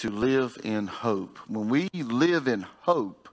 to 0.00 0.08
live 0.08 0.56
in 0.64 0.86
hope. 0.86 1.38
When 1.46 1.68
we 1.68 1.90
live 1.92 2.48
in 2.48 2.62
hope, 2.80 3.28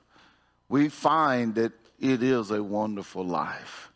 we 0.67 0.89
find 0.89 1.55
that 1.55 1.71
it 1.97 2.21
is 2.21 2.51
a 2.51 2.61
wonderful 2.61 3.23
life. 3.23 3.89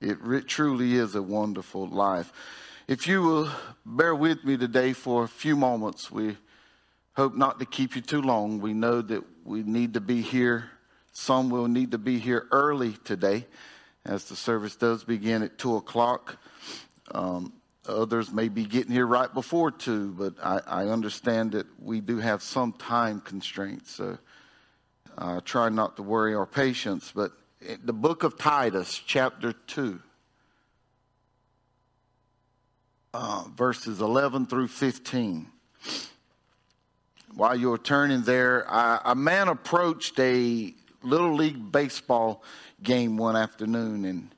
It 0.00 0.16
re- 0.20 0.42
truly 0.42 0.94
is 0.94 1.16
a 1.16 1.22
wonderful 1.22 1.88
life. 1.88 2.32
If 2.86 3.08
you 3.08 3.20
will 3.20 3.50
bear 3.84 4.14
with 4.14 4.44
me 4.44 4.56
today 4.56 4.92
for 4.92 5.24
a 5.24 5.28
few 5.28 5.56
moments, 5.56 6.08
we 6.08 6.36
hope 7.16 7.34
not 7.34 7.58
to 7.58 7.66
keep 7.66 7.96
you 7.96 8.00
too 8.00 8.22
long. 8.22 8.60
We 8.60 8.72
know 8.72 9.02
that 9.02 9.24
we 9.44 9.64
need 9.64 9.94
to 9.94 10.00
be 10.00 10.22
here. 10.22 10.70
Some 11.12 11.50
will 11.50 11.66
need 11.66 11.90
to 11.90 11.98
be 11.98 12.20
here 12.20 12.46
early 12.52 12.92
today 13.02 13.44
as 14.04 14.26
the 14.26 14.36
service 14.36 14.76
does 14.76 15.02
begin 15.02 15.42
at 15.42 15.58
2 15.58 15.74
o'clock. 15.74 16.36
Um, 17.10 17.52
others 17.88 18.32
may 18.32 18.48
be 18.48 18.64
getting 18.64 18.92
here 18.92 19.06
right 19.06 19.32
before 19.32 19.70
2, 19.70 20.12
but 20.12 20.34
I, 20.42 20.60
I 20.66 20.84
understand 20.88 21.52
that 21.52 21.66
we 21.80 22.00
do 22.00 22.18
have 22.18 22.42
some 22.42 22.72
time 22.72 23.20
constraints. 23.20 23.92
So 23.92 24.18
uh, 25.18 25.40
try 25.44 25.68
not 25.68 25.96
to 25.96 26.02
worry 26.02 26.34
our 26.34 26.46
patience. 26.46 27.12
But 27.14 27.32
the 27.84 27.92
book 27.92 28.22
of 28.22 28.38
Titus, 28.38 29.00
chapter 29.06 29.52
2, 29.52 30.00
uh, 33.14 33.44
verses 33.56 34.00
11 34.00 34.46
through 34.46 34.68
15. 34.68 35.46
While 37.34 37.56
you're 37.56 37.78
turning 37.78 38.22
there, 38.22 38.70
I, 38.70 39.00
a 39.04 39.14
man 39.14 39.48
approached 39.48 40.18
a 40.20 40.74
little 41.02 41.34
league 41.34 41.70
baseball 41.72 42.42
game 42.82 43.16
one 43.16 43.36
afternoon 43.36 44.04
and 44.04 44.34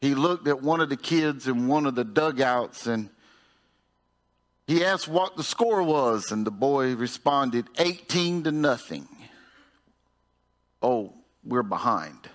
he 0.00 0.14
looked 0.14 0.46
at 0.46 0.62
one 0.62 0.80
of 0.80 0.88
the 0.88 0.96
kids 0.96 1.48
in 1.48 1.68
one 1.68 1.86
of 1.86 1.94
the 1.94 2.04
dugouts 2.04 2.86
and 2.86 3.08
he 4.66 4.84
asked 4.84 5.08
what 5.08 5.36
the 5.36 5.44
score 5.44 5.82
was 5.82 6.32
and 6.32 6.46
the 6.46 6.50
boy 6.50 6.94
responded 6.94 7.66
18 7.78 8.44
to 8.44 8.52
nothing. 8.52 9.08
Oh 10.82 11.12
we're 11.44 11.62
behind. 11.62 12.28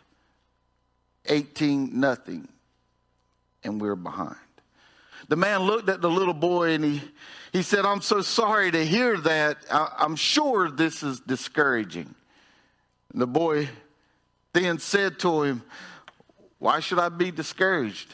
18 1.28 2.00
nothing 2.00 2.48
and 3.64 3.80
we're 3.80 3.96
behind. 3.96 4.36
The 5.28 5.36
man 5.36 5.62
looked 5.62 5.90
at 5.90 6.02
the 6.02 6.10
little 6.10 6.34
boy 6.34 6.72
and 6.72 6.84
he, 6.84 7.02
he 7.54 7.62
said 7.62 7.86
i'm 7.86 8.02
so 8.02 8.22
sorry 8.22 8.72
to 8.72 8.84
hear 8.84 9.18
that. 9.18 9.58
I, 9.70 9.94
i'm 10.00 10.16
sure 10.16 10.70
this 10.72 11.04
is 11.04 11.20
discouraging. 11.20 12.16
And 13.14 13.22
the 13.22 13.28
boy 13.28 13.70
then 14.54 14.80
said 14.80 15.20
to 15.20 15.44
him, 15.44 15.64
Why 16.62 16.80
should 16.80 17.00
I 17.00 17.10
be 17.10 17.32
discouraged? 17.32 18.14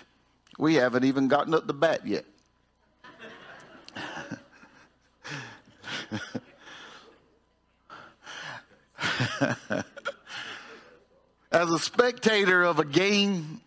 We 0.58 0.76
haven't 0.76 1.04
even 1.04 1.28
gotten 1.28 1.54
up 1.54 1.68
the 1.68 1.74
bat 1.74 2.08
yet. 2.08 2.24
As 11.52 11.70
a 11.70 11.78
spectator 11.78 12.64
of 12.64 12.80
a 12.80 12.86
game 12.86 13.60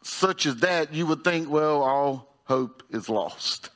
such 0.00 0.46
as 0.46 0.56
that, 0.56 0.94
you 0.94 1.04
would 1.04 1.22
think, 1.22 1.50
well, 1.50 1.82
all 1.82 2.34
hope 2.44 2.82
is 2.88 3.10
lost. 3.10 3.68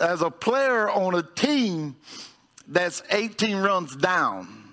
As 0.00 0.22
a 0.22 0.30
player 0.30 0.90
on 0.90 1.14
a 1.14 1.22
team 1.22 1.94
that's 2.66 3.00
18 3.12 3.58
runs 3.58 3.94
down, 3.94 4.66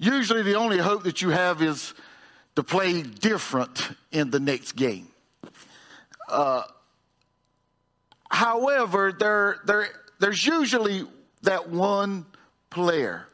Usually, 0.00 0.42
the 0.44 0.54
only 0.54 0.78
hope 0.78 1.02
that 1.02 1.22
you 1.22 1.30
have 1.30 1.60
is 1.60 1.92
to 2.58 2.64
play 2.64 3.02
different 3.02 3.90
in 4.10 4.32
the 4.32 4.40
next 4.40 4.72
game. 4.72 5.06
Uh, 6.28 6.64
however, 8.28 9.12
there, 9.16 9.58
there, 9.64 9.86
there's 10.18 10.44
usually 10.44 11.04
that 11.42 11.68
one 11.68 12.26
player, 12.68 13.28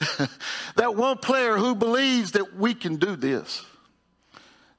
that 0.76 0.96
one 0.96 1.18
player 1.18 1.58
who 1.58 1.74
believes 1.74 2.32
that 2.32 2.56
we 2.56 2.72
can 2.72 2.96
do 2.96 3.16
this. 3.16 3.66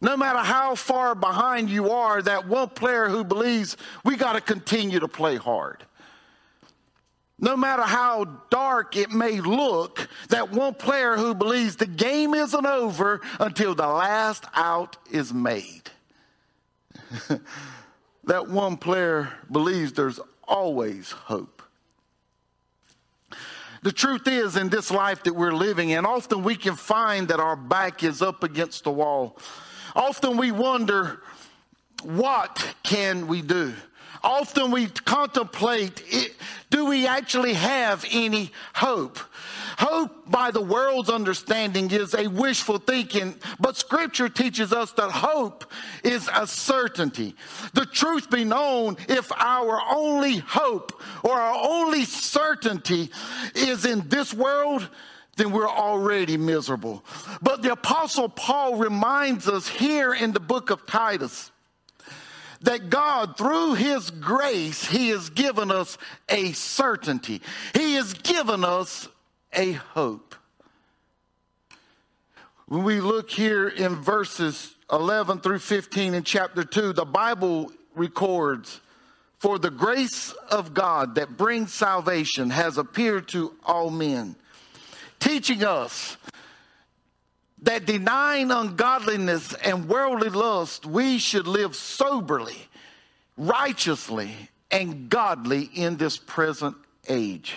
No 0.02 0.18
matter 0.18 0.40
how 0.40 0.74
far 0.74 1.14
behind 1.14 1.70
you 1.70 1.92
are, 1.92 2.24
that 2.24 2.48
one 2.48 2.70
player 2.70 3.08
who 3.08 3.24
believes 3.24 3.78
we 4.04 4.16
got 4.16 4.34
to 4.34 4.42
continue 4.42 5.00
to 5.00 5.08
play 5.08 5.36
hard 5.36 5.86
no 7.44 7.58
matter 7.58 7.82
how 7.82 8.24
dark 8.50 8.96
it 8.96 9.12
may 9.12 9.42
look, 9.42 10.08
that 10.30 10.52
one 10.52 10.74
player 10.74 11.18
who 11.18 11.36
believes 11.36 11.76
the 11.76 11.86
game 11.86 12.34
isn't 12.34 12.66
over 12.66 13.20
until 13.38 13.76
the 13.76 13.86
last 13.86 14.46
out 14.54 14.96
is 15.12 15.34
made. 15.34 15.92
that 18.24 18.48
one 18.48 18.78
player 18.78 19.30
believes 19.52 19.92
there's 19.92 20.22
always 20.48 21.12
hope. 21.12 21.62
The 23.82 23.92
truth 23.92 24.26
is, 24.30 24.56
in 24.56 24.70
this 24.70 24.90
life 24.90 25.24
that 25.24 25.34
we're 25.34 25.52
living 25.52 25.90
in, 25.90 26.06
often 26.06 26.44
we 26.44 26.56
can 26.56 26.78
find 26.78 27.28
that 27.28 27.42
our 27.42 27.58
back 27.58 28.06
is 28.06 28.22
up 28.22 28.44
against 28.44 28.86
the 28.86 28.92
wall. 28.92 29.38
Often 29.98 30.38
we 30.38 30.54
wonder, 30.54 31.22
what 32.04 32.74
can 32.84 33.28
we 33.28 33.42
do? 33.42 33.74
Often 34.24 34.72
we 34.72 34.88
contemplate 34.88 36.04
it, 36.08 36.36
do 36.70 36.86
we 36.86 37.06
actually 37.08 37.54
have 37.54 38.06
any 38.12 38.52
hope? 38.74 39.20
Hope, 39.78 40.30
by 40.30 40.52
the 40.52 40.62
world's 40.62 41.10
understanding, 41.10 41.90
is 41.92 42.14
a 42.14 42.28
wishful 42.28 42.78
thinking, 42.78 43.36
but 43.60 43.76
Scripture 43.76 44.30
teaches 44.30 44.72
us 44.72 44.92
that 44.94 45.12
hope 45.12 45.66
is 46.04 46.30
a 46.34 46.48
certainty. 46.48 47.36
The 47.74 47.86
truth 47.86 48.30
be 48.30 48.44
known, 48.44 48.98
if 49.10 49.32
our 49.32 49.82
only 49.94 50.38
hope 50.38 51.02
or 51.24 51.34
our 51.34 51.56
only 51.70 52.06
certainty 52.06 53.10
is 53.56 53.86
in 53.86 54.08
this 54.10 54.34
world, 54.34 54.88
then 55.38 55.52
we're 55.52 55.70
already 55.70 56.38
miserable. 56.38 57.04
But 57.42 57.64
the 57.64 57.72
Apostle 57.72 58.30
Paul 58.30 58.78
reminds 58.78 59.48
us 59.48 59.68
here 59.68 60.14
in 60.14 60.32
the 60.32 60.40
book 60.40 60.70
of 60.70 60.86
Titus 60.86 61.52
that 62.64 62.90
God, 62.90 63.38
through 63.38 63.76
His 63.76 64.10
grace, 64.10 64.86
He 64.86 65.10
has 65.10 65.30
given 65.30 65.72
us 65.72 65.98
a 66.30 66.52
certainty. 66.54 67.42
He 67.74 67.96
has 67.96 68.14
given 68.14 68.66
us 68.66 69.08
a 69.54 69.74
hope. 69.74 70.36
When 72.68 72.84
we 72.84 73.02
look 73.02 73.30
here 73.30 73.68
in 73.68 73.96
verses 73.96 74.74
11 74.92 75.40
through 75.40 75.60
15 75.60 76.14
in 76.14 76.24
chapter 76.24 76.64
2, 76.64 76.94
the 76.94 77.06
Bible 77.06 77.72
records, 77.96 78.80
For 79.38 79.60
the 79.60 79.70
grace 79.70 80.32
of 80.50 80.74
God 80.74 81.16
that 81.16 81.38
brings 81.38 81.74
salvation 81.74 82.50
has 82.50 82.78
appeared 82.78 83.28
to 83.30 83.54
all 83.66 83.90
men, 83.90 84.36
teaching 85.20 85.64
us 85.64 86.18
that 87.64 87.86
denying 87.86 88.52
ungodliness 88.52 89.54
and 89.54 89.88
worldly 89.88 90.30
lust, 90.30 90.86
we 90.86 91.18
should 91.18 91.48
live 91.48 91.76
soberly, 91.76 92.58
righteously, 93.38 94.32
and 94.70 95.10
godly 95.10 95.70
in 95.74 95.98
this 95.98 96.18
present 96.18 96.76
age. 97.08 97.56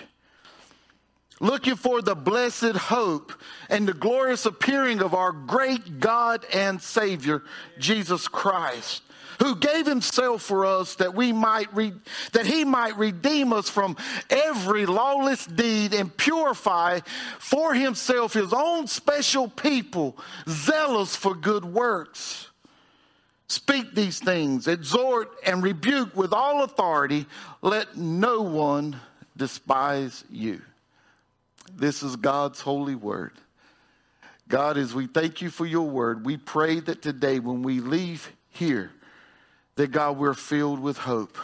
Looking 1.38 1.76
for 1.76 2.00
the 2.00 2.14
blessed 2.14 2.76
hope 2.76 3.32
and 3.68 3.86
the 3.86 3.92
glorious 3.92 4.46
appearing 4.46 5.02
of 5.02 5.12
our 5.12 5.32
great 5.32 6.00
God 6.00 6.46
and 6.54 6.80
Savior, 6.80 7.42
Jesus 7.78 8.26
Christ 8.26 9.02
who 9.38 9.56
gave 9.56 9.86
himself 9.86 10.42
for 10.42 10.66
us 10.66 10.96
that 10.96 11.14
we 11.14 11.32
might 11.32 11.74
re- 11.74 11.94
that 12.32 12.46
he 12.46 12.64
might 12.64 12.96
redeem 12.96 13.52
us 13.52 13.68
from 13.68 13.96
every 14.30 14.86
lawless 14.86 15.46
deed 15.46 15.94
and 15.94 16.14
purify 16.16 17.00
for 17.38 17.74
himself 17.74 18.32
his 18.32 18.52
own 18.52 18.86
special 18.86 19.48
people 19.48 20.16
zealous 20.48 21.16
for 21.16 21.34
good 21.34 21.64
works. 21.64 22.48
Speak 23.48 23.94
these 23.94 24.18
things 24.18 24.66
exhort 24.66 25.30
and 25.44 25.62
rebuke 25.62 26.16
with 26.16 26.32
all 26.32 26.64
authority. 26.64 27.26
Let 27.62 27.96
no 27.96 28.42
one 28.42 28.98
despise 29.36 30.24
you. 30.30 30.60
This 31.72 32.02
is 32.02 32.16
God's 32.16 32.60
holy 32.60 32.94
word. 32.94 33.32
God, 34.48 34.78
as 34.78 34.94
we 34.94 35.06
thank 35.06 35.42
you 35.42 35.50
for 35.50 35.66
your 35.66 35.88
word, 35.88 36.24
we 36.24 36.36
pray 36.36 36.80
that 36.80 37.02
today 37.02 37.40
when 37.40 37.62
we 37.62 37.80
leave 37.80 38.32
here, 38.50 38.90
that 39.76 39.92
God, 39.92 40.18
we're 40.18 40.34
filled 40.34 40.80
with 40.80 40.98
hope, 40.98 41.38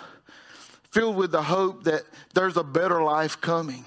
filled 0.91 1.17
with 1.17 1.31
the 1.31 1.43
hope 1.43 1.85
that 1.85 2.03
there's 2.35 2.57
a 2.57 2.65
better 2.65 3.03
life 3.03 3.41
coming. 3.41 3.85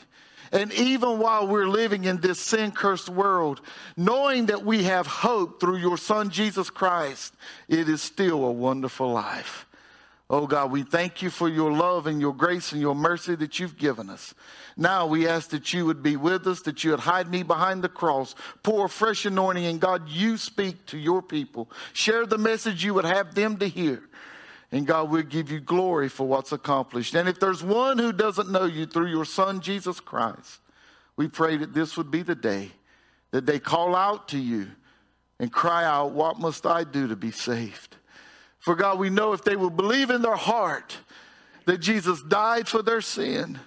And 0.51 0.71
even 0.73 1.19
while 1.19 1.47
we're 1.47 1.67
living 1.67 2.05
in 2.05 2.21
this 2.21 2.39
sin 2.39 2.71
cursed 2.71 3.09
world, 3.09 3.61
knowing 3.97 4.45
that 4.45 4.63
we 4.63 4.83
have 4.83 5.07
hope 5.07 5.59
through 5.59 5.77
your 5.77 5.97
Son 5.97 6.29
Jesus 6.29 6.69
Christ, 6.69 7.33
it 7.67 7.89
is 7.89 8.01
still 8.01 8.45
a 8.45 8.51
wonderful 8.51 9.11
life. 9.11 9.65
Oh 10.29 10.47
God, 10.47 10.71
we 10.71 10.81
thank 10.81 11.21
you 11.21 11.29
for 11.29 11.47
your 11.47 11.71
love 11.71 12.07
and 12.07 12.19
your 12.19 12.33
grace 12.33 12.71
and 12.71 12.81
your 12.81 12.95
mercy 12.95 13.35
that 13.35 13.59
you've 13.59 13.77
given 13.77 14.09
us. 14.09 14.33
Now 14.75 15.05
we 15.05 15.27
ask 15.27 15.49
that 15.49 15.71
you 15.71 15.85
would 15.85 16.01
be 16.01 16.15
with 16.15 16.47
us, 16.47 16.61
that 16.61 16.83
you 16.83 16.91
would 16.91 17.01
hide 17.01 17.29
me 17.29 17.43
behind 17.43 17.83
the 17.83 17.89
cross, 17.89 18.33
pour 18.63 18.87
fresh 18.87 19.25
anointing, 19.25 19.65
and 19.65 19.79
God, 19.79 20.09
you 20.09 20.37
speak 20.37 20.85
to 20.87 20.97
your 20.97 21.21
people. 21.21 21.69
Share 21.93 22.25
the 22.25 22.39
message 22.39 22.83
you 22.83 22.93
would 22.95 23.05
have 23.05 23.35
them 23.35 23.57
to 23.57 23.67
hear. 23.67 24.01
And 24.75 24.85
God 24.85 25.09
will 25.09 25.21
give 25.21 25.51
you 25.51 25.61
glory 25.61 26.09
for 26.09 26.27
what's 26.27 26.51
accomplished. 26.51 27.15
And 27.15 27.29
if 27.29 27.39
there's 27.39 27.63
one 27.63 27.97
who 27.97 28.11
doesn't 28.11 28.51
know 28.51 28.65
you 28.65 28.85
through 28.85 29.07
your 29.07 29.23
Son, 29.23 29.61
Jesus 29.61 30.01
Christ, 30.01 30.59
we 31.15 31.29
pray 31.29 31.55
that 31.55 31.73
this 31.73 31.95
would 31.95 32.11
be 32.11 32.23
the 32.23 32.35
day 32.35 32.71
that 33.31 33.45
they 33.45 33.57
call 33.57 33.95
out 33.95 34.27
to 34.27 34.37
you 34.37 34.67
and 35.39 35.49
cry 35.49 35.85
out, 35.85 36.11
What 36.11 36.41
must 36.41 36.65
I 36.65 36.83
do 36.83 37.07
to 37.07 37.15
be 37.15 37.31
saved? 37.31 37.95
For 38.59 38.75
God, 38.75 38.99
we 38.99 39.09
know 39.09 39.31
if 39.31 39.45
they 39.45 39.55
will 39.55 39.69
believe 39.69 40.09
in 40.09 40.21
their 40.21 40.35
heart 40.35 40.97
that 41.63 41.77
Jesus 41.77 42.21
died 42.21 42.67
for 42.67 42.81
their 42.81 42.99
sin, 42.99 43.57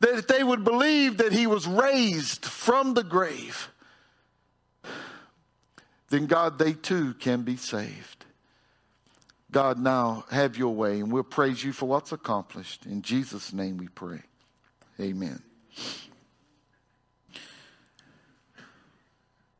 that 0.00 0.18
if 0.18 0.26
they 0.26 0.44
would 0.44 0.64
believe 0.64 1.16
that 1.16 1.32
he 1.32 1.46
was 1.46 1.66
raised 1.66 2.44
from 2.44 2.92
the 2.92 3.04
grave, 3.04 3.70
then 6.10 6.26
God, 6.26 6.58
they 6.58 6.74
too 6.74 7.14
can 7.14 7.40
be 7.40 7.56
saved. 7.56 8.15
God, 9.50 9.78
now 9.78 10.24
have 10.30 10.56
your 10.56 10.74
way, 10.74 11.00
and 11.00 11.12
we'll 11.12 11.22
praise 11.22 11.62
you 11.62 11.72
for 11.72 11.86
what's 11.86 12.12
accomplished. 12.12 12.84
In 12.86 13.02
Jesus' 13.02 13.52
name 13.52 13.76
we 13.76 13.88
pray. 13.88 14.20
Amen. 15.00 15.42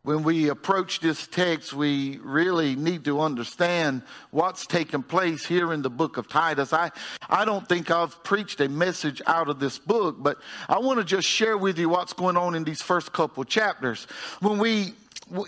when 0.06 0.22
we 0.22 0.50
approach 0.50 1.00
this 1.00 1.26
text, 1.26 1.72
we 1.72 2.20
really 2.22 2.76
need 2.76 3.04
to 3.04 3.20
understand 3.20 4.02
what's 4.30 4.64
taking 4.64 5.02
place 5.02 5.44
here 5.44 5.72
in 5.72 5.82
the 5.82 5.90
book 5.90 6.16
of 6.16 6.28
Titus. 6.28 6.72
I, 6.72 6.92
I 7.28 7.44
don't 7.44 7.68
think 7.68 7.90
I've 7.90 8.22
preached 8.22 8.60
a 8.60 8.68
message 8.68 9.20
out 9.26 9.48
of 9.48 9.58
this 9.58 9.80
book, 9.80 10.14
but 10.20 10.38
I 10.68 10.78
want 10.78 11.00
to 11.00 11.04
just 11.04 11.26
share 11.26 11.58
with 11.58 11.76
you 11.76 11.88
what's 11.88 12.12
going 12.12 12.36
on 12.36 12.54
in 12.54 12.62
these 12.62 12.80
first 12.80 13.12
couple 13.12 13.42
chapters. 13.42 14.06
When 14.38 14.58
we 14.58 14.94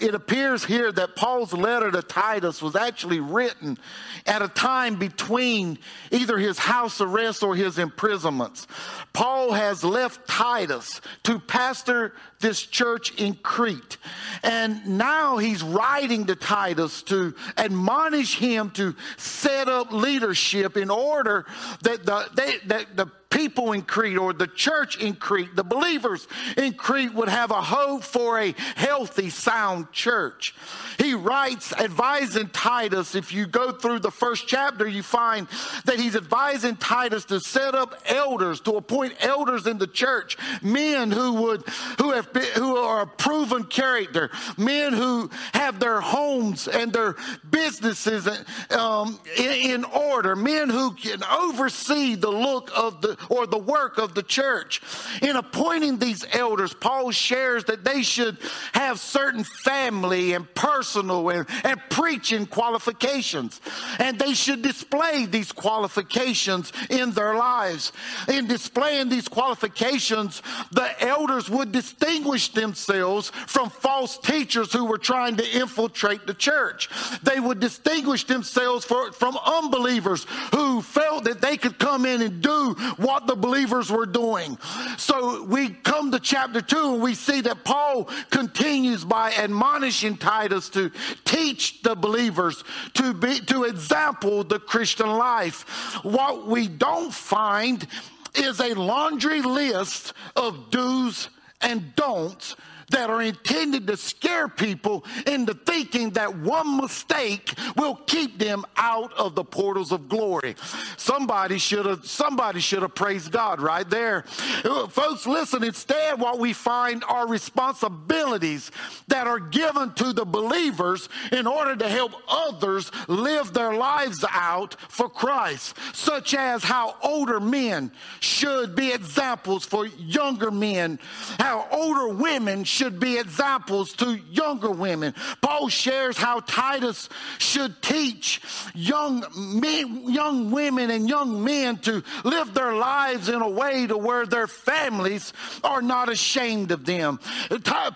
it 0.01 0.15
appears 0.15 0.65
here 0.65 0.91
that 0.91 1.15
Paul's 1.15 1.53
letter 1.53 1.91
to 1.91 2.03
Titus 2.03 2.61
was 2.61 2.75
actually 2.75 3.21
written 3.21 3.79
at 4.27 4.43
a 4.43 4.49
time 4.49 4.97
between 4.97 5.79
either 6.11 6.37
his 6.37 6.59
house 6.59 7.01
arrest 7.01 7.45
or 7.45 7.55
his 7.55 7.79
imprisonments. 7.79 8.67
Paul 9.13 9.53
has 9.53 9.85
left 9.85 10.27
Titus 10.27 11.01
to 11.25 11.39
pastor 11.39 12.13
this 12.41 12.61
church 12.61 13.15
in 13.15 13.35
Crete. 13.35 13.99
And 14.43 14.99
now 14.99 15.39
he's 15.39 15.63
writing 15.63 16.27
to 16.27 16.35
Titus 16.35 17.03
to 17.05 17.35
admonish 17.57 18.37
him 18.37 18.71
to 18.71 18.97
set 19.17 19.69
up 19.69 19.93
leadership 19.93 20.77
in 20.77 20.91
order 20.91 21.47
that 21.83 22.05
the, 22.05 22.29
they, 22.35 22.59
that 22.67 22.97
the 22.97 23.07
people 23.31 23.73
in 23.73 23.83
Crete 23.83 24.17
or 24.17 24.33
the 24.33 24.47
church 24.47 25.01
in 25.01 25.15
Crete, 25.15 25.55
the 25.55 25.65
believers 25.65 26.27
in 26.57 26.73
Crete 26.73 27.13
would 27.15 27.29
have 27.29 27.51
a 27.51 27.61
hope 27.61 28.03
for 28.03 28.41
a 28.41 28.55
healthy, 28.77 29.31
sound 29.31 29.93
church. 29.93 30.55
He 30.99 31.15
writes, 31.15 31.73
advising 31.75 32.49
Titus, 32.49 33.15
if 33.15 33.33
you 33.33 33.47
go 33.47 33.73
through 33.73 34.01
the 34.01 34.11
first 34.11 34.49
chapter, 34.49 34.89
you 34.89 35.03
find 35.03 35.47
that 35.85 36.01
he's 36.01 36.17
advising 36.17 36.77
Titus 36.77 37.27
to 37.27 37.41
set 37.41 37.75
up 37.75 38.01
elders, 38.07 38.61
to 38.63 38.73
appoint 38.77 39.15
elders 39.21 39.67
in 39.67 39.79
the 39.79 39.87
church, 39.87 40.37
men 40.63 41.11
who 41.11 41.35
would, 41.35 41.63
who 41.99 42.13
have 42.13 42.33
been, 42.33 42.51
who 42.55 42.77
are 42.77 43.03
a 43.03 43.07
proven 43.07 43.65
character, 43.65 44.31
men 44.57 44.93
who 44.93 45.31
have 45.53 45.79
their 45.81 46.01
homes 46.01 46.67
and 46.67 46.93
their 46.93 47.17
businesses 47.51 48.27
um, 48.71 49.21
in, 49.37 49.53
in 49.53 49.85
order, 49.85 50.35
men 50.35 50.71
who 50.71 50.93
can 50.93 51.23
oversee 51.25 52.15
the 52.15 52.31
look 52.31 52.71
of 52.75 53.01
the, 53.03 53.18
or 53.29 53.47
the 53.47 53.59
work 53.59 53.99
of 53.99 54.15
the 54.15 54.23
church. 54.23 54.81
In 55.23 55.37
appointing 55.37 55.99
these 55.99 56.25
elders, 56.33 56.75
Paul 56.75 57.11
shares 57.11 57.65
that 57.65 57.85
they 57.85 58.03
should 58.03 58.39
have 58.73 59.01
certain 59.01 59.45
family 59.45 60.33
and 60.35 60.53
personal 60.55 61.29
and, 61.31 61.47
and 61.65 61.81
preaching 61.91 62.47
qualifications. 62.47 63.61
And 63.99 64.19
they 64.19 64.35
should 64.35 64.63
display 64.63 65.27
these 65.27 65.53
qualifications 65.53 66.73
in 66.91 67.13
their 67.13 67.35
lives. 67.35 67.93
In 68.29 68.47
displaying 68.47 69.09
these 69.09 69.29
qualifications, 69.29 70.43
the 70.73 70.89
elders 71.03 71.49
would 71.51 71.73
distinguish 71.73 72.49
themselves 72.53 73.31
from 73.47 73.71
false 73.71 74.19
teachers 74.19 74.73
who 74.73 74.85
were 74.85 74.99
trying 74.99 75.37
to 75.37 75.59
infiltrate 75.59 76.27
the 76.27 76.35
church. 76.35 76.89
They 77.23 77.41
would 77.41 77.61
distinguish 77.61 78.25
themselves 78.25 78.85
for, 78.85 79.13
from 79.13 79.37
unbelievers 79.45 80.27
who 80.55 80.68
felt 80.81 81.25
that 81.25 81.41
they 81.41 81.57
could 81.57 81.79
come 81.79 82.07
in 82.07 82.23
and 82.23 82.43
do 82.43 82.75
what 82.97 83.27
the 83.27 83.37
believers 83.37 83.91
were 83.91 84.07
doing. 84.07 84.59
So 84.97 85.45
we 85.45 85.71
come 85.71 86.11
to 86.13 86.21
chapter 86.21 86.61
2 86.61 86.95
and 86.95 87.03
we 87.03 87.15
see 87.15 87.41
that 87.43 87.65
Paul 87.65 88.05
continues 88.31 89.05
by 89.05 89.33
admonishing 89.33 90.17
Titus 90.17 90.69
to 90.71 90.91
teach 91.25 91.83
the 91.83 91.95
believers 91.95 92.65
to 92.95 93.15
be 93.15 93.41
to 93.41 93.65
example 93.65 94.45
the 94.45 94.59
Christian 94.59 95.09
life. 95.09 95.63
What 96.03 96.47
we 96.47 96.69
don't 96.69 97.13
find 97.13 97.87
is 98.35 98.61
a 98.61 98.75
laundry 98.75 99.43
list 99.43 100.13
of 100.37 100.71
do's 100.71 101.29
and 101.61 101.95
don'ts 101.97 102.57
that 102.91 103.11
are 103.11 103.23
intended 103.23 103.87
to 103.87 103.97
scare 103.97 104.49
people 104.49 105.05
into 105.27 105.55
thinking 105.55 106.11
that 106.11 106.37
one 106.39 106.79
mistake 106.79 107.53
will 107.77 107.97
keep 108.07 108.39
them 108.39 108.65
out 108.77 109.13
of 109.15 109.35
the 109.35 109.45
portals 109.45 109.93
of 109.93 110.09
glory. 110.09 110.55
Somebody 110.97 111.59
should 111.59 111.87
have 111.87 112.07
somebody 112.07 112.61
should 112.61 112.83
have 112.83 112.95
praised 112.95 113.31
God 113.33 113.61
right 113.61 113.89
there. 113.89 114.25
Uh, 114.65 114.87
folks, 114.89 115.27
listen, 115.27 115.63
instead 115.63 116.19
what 116.19 116.39
we 116.39 116.53
find 116.53 117.05
are 117.05 117.27
responsibilities 117.27 118.71
that 119.09 119.27
are 119.27 119.41
given 119.41 119.93
to 119.95 120.13
the 120.13 120.25
believers 120.25 121.09
in 121.33 121.47
order 121.47 121.77
to 121.77 121.89
help 121.89 122.13
others 122.29 122.91
live 123.09 123.53
their 123.53 123.75
lives 123.75 124.25
out 124.31 124.81
for 124.81 125.09
Christ, 125.09 125.77
such 125.93 126.35
as 126.35 126.63
how 126.65 126.97
older 127.03 127.41
men 127.41 127.91
should 128.21 128.75
be 128.75 128.93
examples 128.93 129.65
for 129.65 129.87
younger 129.87 130.51
men, 130.51 130.99
how 131.39 131.67
older 131.71 132.09
women 132.09 132.65
should 132.65 132.78
be 133.01 133.19
examples 133.19 133.93
to 133.95 134.19
younger 134.31 134.71
women. 134.71 135.15
Paul 135.41 135.69
shares 135.69 136.17
how 136.17 136.41
Titus 136.41 137.09
should 137.39 137.83
teach 137.83 138.41
young 138.75 139.25
men, 139.37 140.11
young 140.11 140.51
women 140.51 140.91
and 140.91 141.09
young 141.09 141.45
men 141.45 141.79
to 141.79 142.03
live 142.25 142.55
their 142.55 142.75
lives 142.75 143.29
in 143.29 143.43
a 143.43 143.49
way 143.49 143.87
to 143.87 143.99
where 143.99 144.27
their 144.27 144.47
families 144.47 145.33
are 145.63 145.83
not 145.83 146.09
ashamed 146.09 146.71
of 146.71 146.85
them. 146.85 147.19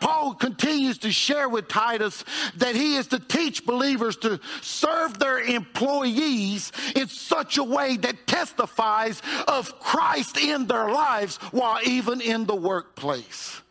Paul 0.00 0.34
continues 0.34 0.99
to 0.99 1.12
share 1.12 1.49
with 1.49 1.69
Titus 1.69 2.25
that 2.56 2.75
he 2.75 2.96
is 2.96 3.06
to 3.08 3.19
teach 3.19 3.64
believers 3.64 4.17
to 4.19 4.40
serve 4.61 5.19
their 5.19 5.38
employees 5.38 6.73
in 6.94 7.08
such 7.08 7.56
a 7.56 7.64
way 7.64 7.96
that 7.96 8.26
testifies 8.26 9.23
of 9.49 9.78
Christ 9.81 10.37
in 10.37 10.67
their 10.67 10.90
lives 10.90 11.37
while 11.52 11.81
even 11.85 12.20
in 12.20 12.44
the 12.44 12.56
workplace. 12.56 13.62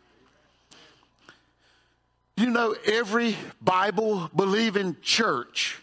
You 2.36 2.50
know, 2.50 2.74
every 2.86 3.36
Bible 3.60 4.30
believing 4.34 4.96
church, 5.02 5.78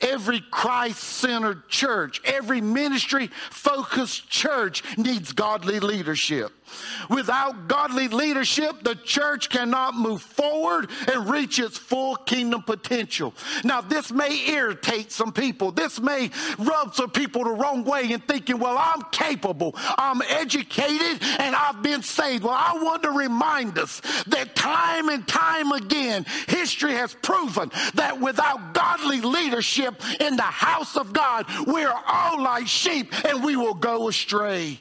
every 0.00 0.40
Christ 0.50 0.98
centered 0.98 1.68
church, 1.68 2.20
every 2.24 2.60
ministry 2.60 3.28
focused 3.50 4.30
church 4.30 4.82
needs 4.96 5.32
godly 5.32 5.80
leadership. 5.80 6.52
Without 7.10 7.68
godly 7.68 8.08
leadership, 8.08 8.82
the 8.82 8.94
church 8.94 9.48
cannot 9.50 9.94
move 9.94 10.22
forward 10.22 10.90
and 11.12 11.30
reach 11.30 11.58
its 11.58 11.78
full 11.78 12.16
kingdom 12.16 12.62
potential. 12.62 13.34
Now, 13.64 13.80
this 13.80 14.12
may 14.12 14.48
irritate 14.48 15.12
some 15.12 15.32
people. 15.32 15.72
This 15.72 16.00
may 16.00 16.30
rub 16.58 16.94
some 16.94 17.10
people 17.10 17.44
the 17.44 17.50
wrong 17.50 17.84
way 17.84 18.10
in 18.10 18.20
thinking, 18.20 18.58
well, 18.58 18.76
I'm 18.78 19.02
capable, 19.10 19.74
I'm 19.76 20.22
educated, 20.22 21.22
and 21.38 21.54
I've 21.56 21.82
been 21.82 22.02
saved. 22.02 22.44
Well, 22.44 22.54
I 22.56 22.78
want 22.82 23.02
to 23.02 23.10
remind 23.10 23.78
us 23.78 24.00
that 24.26 24.54
time 24.54 25.08
and 25.08 25.26
time 25.26 25.72
again, 25.72 26.24
history 26.48 26.92
has 26.92 27.14
proven 27.14 27.70
that 27.94 28.20
without 28.20 28.74
godly 28.74 29.20
leadership 29.20 29.94
in 30.20 30.36
the 30.36 30.42
house 30.42 30.96
of 30.96 31.12
God, 31.12 31.46
we 31.66 31.84
are 31.84 32.02
all 32.06 32.42
like 32.42 32.66
sheep 32.66 33.12
and 33.26 33.42
we 33.44 33.56
will 33.56 33.74
go 33.74 34.08
astray. 34.08 34.80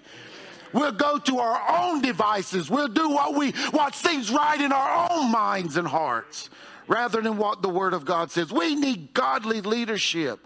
We'll 0.73 0.91
go 0.91 1.17
to 1.17 1.39
our 1.39 1.83
own 1.83 2.01
devices. 2.01 2.69
We'll 2.69 2.87
do 2.87 3.09
what 3.09 3.35
we 3.35 3.51
what 3.71 3.95
seems 3.95 4.31
right 4.31 4.59
in 4.59 4.71
our 4.71 5.11
own 5.11 5.31
minds 5.31 5.77
and 5.77 5.87
hearts 5.87 6.49
rather 6.87 7.21
than 7.21 7.37
what 7.37 7.61
the 7.61 7.69
word 7.69 7.93
of 7.93 8.05
God 8.05 8.31
says. 8.31 8.51
We 8.51 8.75
need 8.75 9.13
godly 9.13 9.61
leadership. 9.61 10.45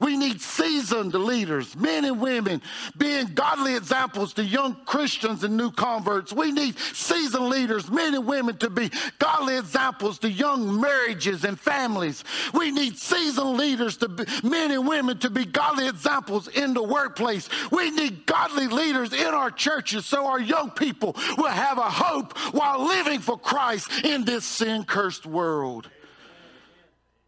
We 0.00 0.16
need 0.16 0.40
seasoned 0.40 1.14
leaders, 1.14 1.74
men 1.76 2.04
and 2.04 2.20
women, 2.20 2.60
being 2.96 3.28
godly 3.28 3.76
examples 3.76 4.34
to 4.34 4.44
young 4.44 4.76
Christians 4.84 5.42
and 5.42 5.56
new 5.56 5.70
converts. 5.70 6.32
We 6.32 6.52
need 6.52 6.78
seasoned 6.78 7.48
leaders, 7.48 7.90
men 7.90 8.14
and 8.14 8.26
women, 8.26 8.56
to 8.58 8.70
be 8.70 8.90
godly 9.18 9.56
examples 9.56 10.18
to 10.20 10.30
young 10.30 10.80
marriages 10.80 11.44
and 11.44 11.58
families. 11.58 12.24
We 12.52 12.70
need 12.70 12.98
seasoned 12.98 13.56
leaders, 13.56 13.96
to 13.98 14.08
be, 14.08 14.24
men 14.42 14.70
and 14.70 14.86
women, 14.86 15.18
to 15.18 15.30
be 15.30 15.44
godly 15.44 15.88
examples 15.88 16.48
in 16.48 16.74
the 16.74 16.82
workplace. 16.82 17.48
We 17.70 17.90
need 17.90 18.26
godly 18.26 18.66
leaders 18.66 19.12
in 19.12 19.26
our 19.26 19.50
churches 19.50 20.04
so 20.04 20.26
our 20.26 20.40
young 20.40 20.70
people 20.70 21.16
will 21.38 21.48
have 21.48 21.78
a 21.78 21.90
hope 21.90 22.36
while 22.52 22.86
living 22.86 23.20
for 23.20 23.38
Christ 23.38 23.90
in 24.04 24.24
this 24.24 24.44
sin 24.44 24.84
cursed 24.84 25.26
world 25.26 25.88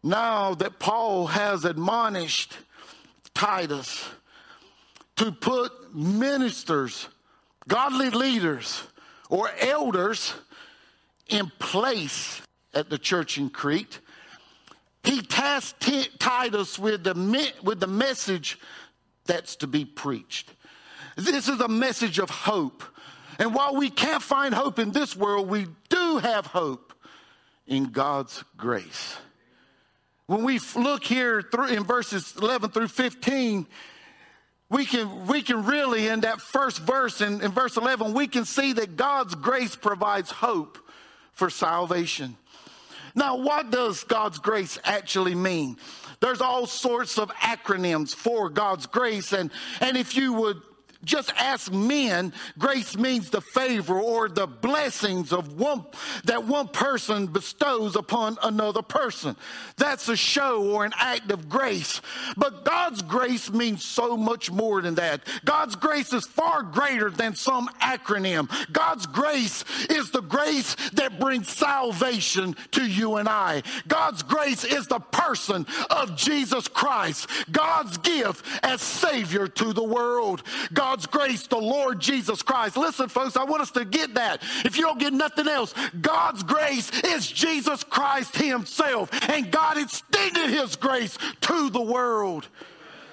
now 0.03 0.53
that 0.55 0.79
Paul 0.79 1.27
has 1.27 1.65
admonished 1.65 2.57
Titus 3.33 4.07
to 5.17 5.31
put 5.31 5.93
ministers, 5.93 7.07
godly 7.67 8.09
leaders, 8.09 8.83
or 9.29 9.49
elders 9.59 10.33
in 11.27 11.51
place 11.59 12.41
at 12.73 12.89
the 12.89 12.97
church 12.97 13.37
in 13.37 13.49
Crete. 13.49 13.99
He 15.03 15.21
tasked 15.21 16.19
Titus 16.19 16.77
with 16.77 17.03
the, 17.03 17.53
with 17.63 17.79
the 17.79 17.87
message 17.87 18.59
that's 19.25 19.55
to 19.57 19.67
be 19.67 19.85
preached. 19.85 20.51
This 21.15 21.47
is 21.47 21.59
a 21.59 21.67
message 21.67 22.19
of 22.19 22.29
hope. 22.29 22.83
And 23.37 23.53
while 23.53 23.75
we 23.75 23.89
can't 23.89 24.23
find 24.23 24.53
hope 24.53 24.79
in 24.79 24.91
this 24.91 25.15
world, 25.15 25.47
we 25.47 25.67
do 25.89 26.17
have 26.17 26.45
hope 26.45 26.93
in 27.67 27.85
God's 27.85 28.43
grace. 28.57 29.17
When 30.29 30.43
we 30.43 30.59
look 30.75 31.03
here 31.03 31.43
in 31.71 31.83
verses 31.85 32.35
11 32.39 32.69
through 32.69 32.89
15, 32.89 33.65
we 34.69 34.85
can, 34.85 35.25
we 35.25 35.41
can 35.41 35.65
really, 35.65 36.07
in 36.07 36.19
that 36.19 36.39
first 36.39 36.83
verse, 36.83 37.21
in, 37.21 37.41
in 37.41 37.49
verse 37.49 37.77
11, 37.77 38.13
we 38.13 38.27
can 38.27 38.45
see 38.45 38.73
that 38.73 38.95
God's 38.95 39.33
grace 39.33 39.75
provides 39.75 40.29
hope 40.29 40.77
for 41.31 41.49
salvation. 41.49 42.37
Now, 43.15 43.37
what 43.37 43.71
does 43.71 44.03
God's 44.03 44.37
grace 44.37 44.77
actually 44.83 45.33
mean? 45.33 45.77
There's 46.19 46.41
all 46.41 46.67
sorts 46.67 47.17
of 47.17 47.31
acronyms 47.31 48.13
for 48.13 48.51
God's 48.51 48.85
grace, 48.85 49.33
and, 49.33 49.49
and 49.81 49.97
if 49.97 50.15
you 50.15 50.33
would 50.33 50.61
just 51.05 51.31
ask 51.37 51.71
men, 51.71 52.33
grace 52.57 52.97
means 52.97 53.29
the 53.29 53.39
favor 53.39 53.97
or 53.97 54.27
the 54.27 54.47
blessings 54.47 55.31
of 55.31 55.57
one 55.57 55.85
that 56.25 56.43
one 56.43 56.67
person 56.67 57.27
bestows 57.27 57.95
upon 57.95 58.37
another 58.43 58.81
person. 58.81 59.37
That's 59.77 60.09
a 60.09 60.17
show 60.17 60.61
or 60.71 60.83
an 60.83 60.91
act 60.97 61.31
of 61.31 61.47
grace. 61.47 62.01
But 62.35 62.65
God's 62.65 63.01
grace 63.01 63.49
means 63.49 63.85
so 63.85 64.17
much 64.17 64.51
more 64.51 64.81
than 64.81 64.95
that. 64.95 65.21
God's 65.45 65.77
grace 65.77 66.11
is 66.11 66.27
far 66.27 66.63
greater 66.63 67.09
than 67.09 67.33
some 67.33 67.69
acronym. 67.81 68.49
God's 68.73 69.05
grace 69.05 69.63
is 69.89 70.11
the 70.11 70.21
grace 70.21 70.75
that 70.93 71.17
brings 71.17 71.49
salvation 71.49 72.57
to 72.71 72.85
you 72.85 73.15
and 73.15 73.29
I. 73.29 73.63
God's 73.87 74.21
grace 74.21 74.65
is 74.65 74.87
the 74.87 74.99
person 74.99 75.65
of 75.89 76.17
Jesus 76.17 76.67
Christ, 76.67 77.29
God's 77.51 77.97
gift 77.99 78.45
as 78.63 78.81
Savior 78.81 79.47
to 79.47 79.71
the 79.71 79.83
world. 79.83 80.43
God 80.73 80.88
God's 80.89 81.05
grace, 81.05 81.45
the 81.45 81.55
Lord 81.55 81.99
Jesus 81.99 82.41
Christ. 82.41 82.75
Listen, 82.75 83.09
folks, 83.09 83.37
I 83.37 83.43
want 83.43 83.61
us 83.61 83.69
to 83.71 83.85
get 83.85 84.15
that. 84.15 84.41
If 84.65 84.75
you 84.75 84.81
don't 84.81 84.97
get 84.97 85.13
nothing 85.13 85.47
else, 85.47 85.71
God's 86.01 86.41
grace 86.41 86.89
is 87.01 87.27
Jesus 87.27 87.83
Christ 87.83 88.35
Himself, 88.35 89.11
and 89.29 89.51
God 89.51 89.77
extended 89.77 90.49
His 90.49 90.75
grace 90.75 91.15
to 91.41 91.69
the 91.69 91.79
world. 91.79 92.47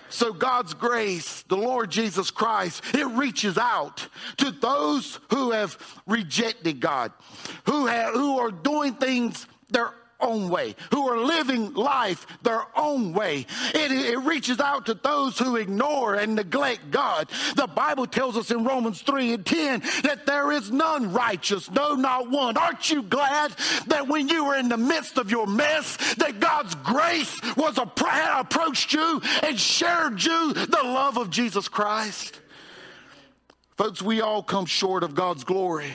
So, 0.09 0.33
God's 0.33 0.73
grace, 0.73 1.43
the 1.49 1.59
Lord 1.59 1.91
Jesus 1.91 2.31
Christ, 2.31 2.83
it 2.95 3.07
reaches 3.09 3.59
out 3.59 4.09
to 4.39 4.53
those 4.53 5.21
who 5.29 5.51
have 5.51 5.77
rejected 6.07 6.81
God, 6.81 7.13
who, 7.67 7.85
have, 7.85 8.15
who 8.15 8.39
are 8.39 8.53
doing 8.53 8.95
things 8.95 9.47
their 9.69 9.93
own 10.21 10.49
way, 10.49 10.75
who 10.93 11.09
are 11.09 11.19
living 11.19 11.75
life 11.75 12.27
their 12.43 12.63
own 12.77 13.13
way. 13.13 13.47
It, 13.75 13.93
it, 13.93 14.17
reaches 14.27 14.59
out 14.61 14.87
to 14.87 14.95
those 14.95 15.39
who 15.39 15.57
ignore 15.57 16.15
and 16.15 16.35
neglect 16.35 16.91
God. 16.91 17.29
The 17.55 17.67
Bible 17.67 18.07
tells 18.07 18.37
us 18.37 18.51
in 18.51 18.65
Romans 18.65 19.03
3 19.03 19.35
and 19.35 19.47
10 19.47 19.81
that 20.03 20.27
there 20.27 20.51
is 20.53 20.73
none 20.73 21.13
righteous, 21.13 21.71
no, 21.71 21.95
not 21.95 22.31
one. 22.31 22.57
Aren't 22.57 22.91
you 22.91 23.03
glad 23.03 23.53
that 23.87 24.09
when 24.09 24.29
you 24.29 24.47
were 24.47 24.57
in 24.57 24.69
the 24.69 24.77
midst 24.77 25.19
of 25.19 25.31
your 25.31 25.47
mess, 25.47 25.97
that 26.17 26.41
God's 26.41 26.75
grace 26.77 27.39
was 27.57 27.79
a, 27.79 27.87
approached 28.39 28.93
you 28.93 29.21
and 29.43 29.59
shared 29.59 30.23
you 30.23 30.53
the 30.53 30.81
love 30.83 31.19
of 31.19 31.31
Jesus 31.31 31.69
Christ? 31.69 32.41
Folks, 33.77 34.01
we 34.01 34.21
all 34.21 34.43
come 34.43 34.67
short 34.67 35.03
of 35.03 35.15
God's 35.15 35.45
glory. 35.45 35.93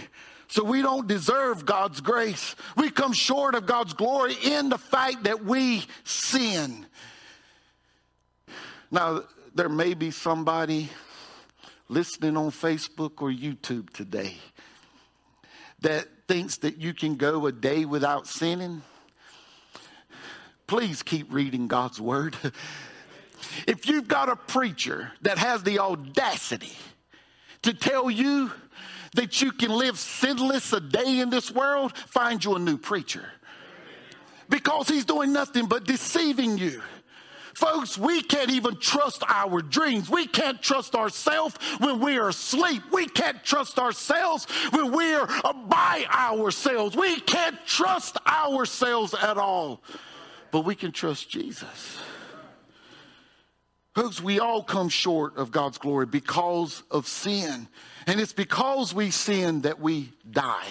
So 0.52 0.66
we 0.66 0.82
don't 0.82 1.08
deserve 1.08 1.66
God's 1.66 2.02
grace. 2.02 2.58
We 2.76 2.90
come 2.90 3.14
short 3.14 3.56
of 3.56 3.66
God's 3.66 3.94
glory 3.94 4.36
in 4.44 4.68
the 4.68 4.78
fact 4.78 5.24
that 5.24 5.46
we 5.46 5.86
sin. 6.04 6.86
Now, 8.92 9.24
there 9.56 9.70
may 9.70 9.94
be 9.94 10.12
somebody 10.12 10.90
listening 11.88 12.36
on 12.36 12.52
Facebook 12.52 13.22
or 13.22 13.32
YouTube 13.32 13.92
today 13.92 14.36
that 15.80 16.10
thinks 16.28 16.58
that 16.58 16.80
you 16.80 16.94
can 16.94 17.16
go 17.16 17.46
a 17.46 17.54
day 17.54 17.86
without 17.86 18.28
sinning. 18.28 18.82
Please 20.68 21.02
keep 21.02 21.32
reading 21.32 21.70
God's 21.70 22.02
word. 22.02 22.36
if 23.68 23.88
you've 23.88 24.10
got 24.10 24.28
a 24.28 24.36
preacher 24.36 25.14
that 25.22 25.38
has 25.38 25.64
the 25.64 25.80
audacity 25.80 26.76
to 27.62 27.74
tell 27.74 28.12
you 28.12 28.52
that 29.16 29.42
you 29.42 29.52
can 29.52 29.72
live 29.72 30.00
sinless 30.00 30.72
a 30.74 30.80
day 30.80 31.20
in 31.20 31.30
this 31.30 31.52
world, 31.52 31.98
find 31.98 32.44
you 32.44 32.56
a 32.56 32.60
new 32.60 32.78
preacher. 32.78 33.26
Because 34.50 34.88
he's 34.88 35.06
doing 35.06 35.34
nothing 35.34 35.68
but 35.68 35.86
deceiving 35.86 36.58
you. 36.58 36.82
Folks, 37.54 37.98
we 37.98 38.22
can't 38.22 38.50
even 38.50 38.78
trust 38.78 39.24
our 39.28 39.62
dreams. 39.62 40.10
We 40.10 40.26
can't 40.26 40.62
trust 40.62 40.96
ourselves 40.96 41.56
when 41.80 42.00
we 42.00 42.18
are 42.18 42.30
asleep. 42.30 42.82
We 42.92 43.08
can't 43.08 43.44
trust 43.44 43.78
ourselves 43.78 44.46
when 44.72 44.92
we 44.92 45.14
are 45.14 45.28
by 45.68 46.06
ourselves. 46.10 46.96
We 46.96 47.20
can't 47.20 47.58
trust 47.66 48.18
ourselves 48.26 49.14
at 49.14 49.38
all. 49.38 49.82
But 50.52 50.62
we 50.62 50.76
can 50.76 50.92
trust 50.92 51.30
Jesus. 51.30 52.00
Folks, 53.94 54.22
we 54.22 54.40
all 54.40 54.64
come 54.64 54.88
short 54.88 55.36
of 55.38 55.52
God's 55.52 55.78
glory 55.78 56.06
because 56.06 56.84
of 56.90 57.08
sin. 57.08 57.68
And 58.08 58.20
it's 58.20 58.34
because 58.34 58.94
we 58.94 59.12
sin 59.12 59.62
that 59.62 59.80
we 59.82 60.14
die. 60.30 60.68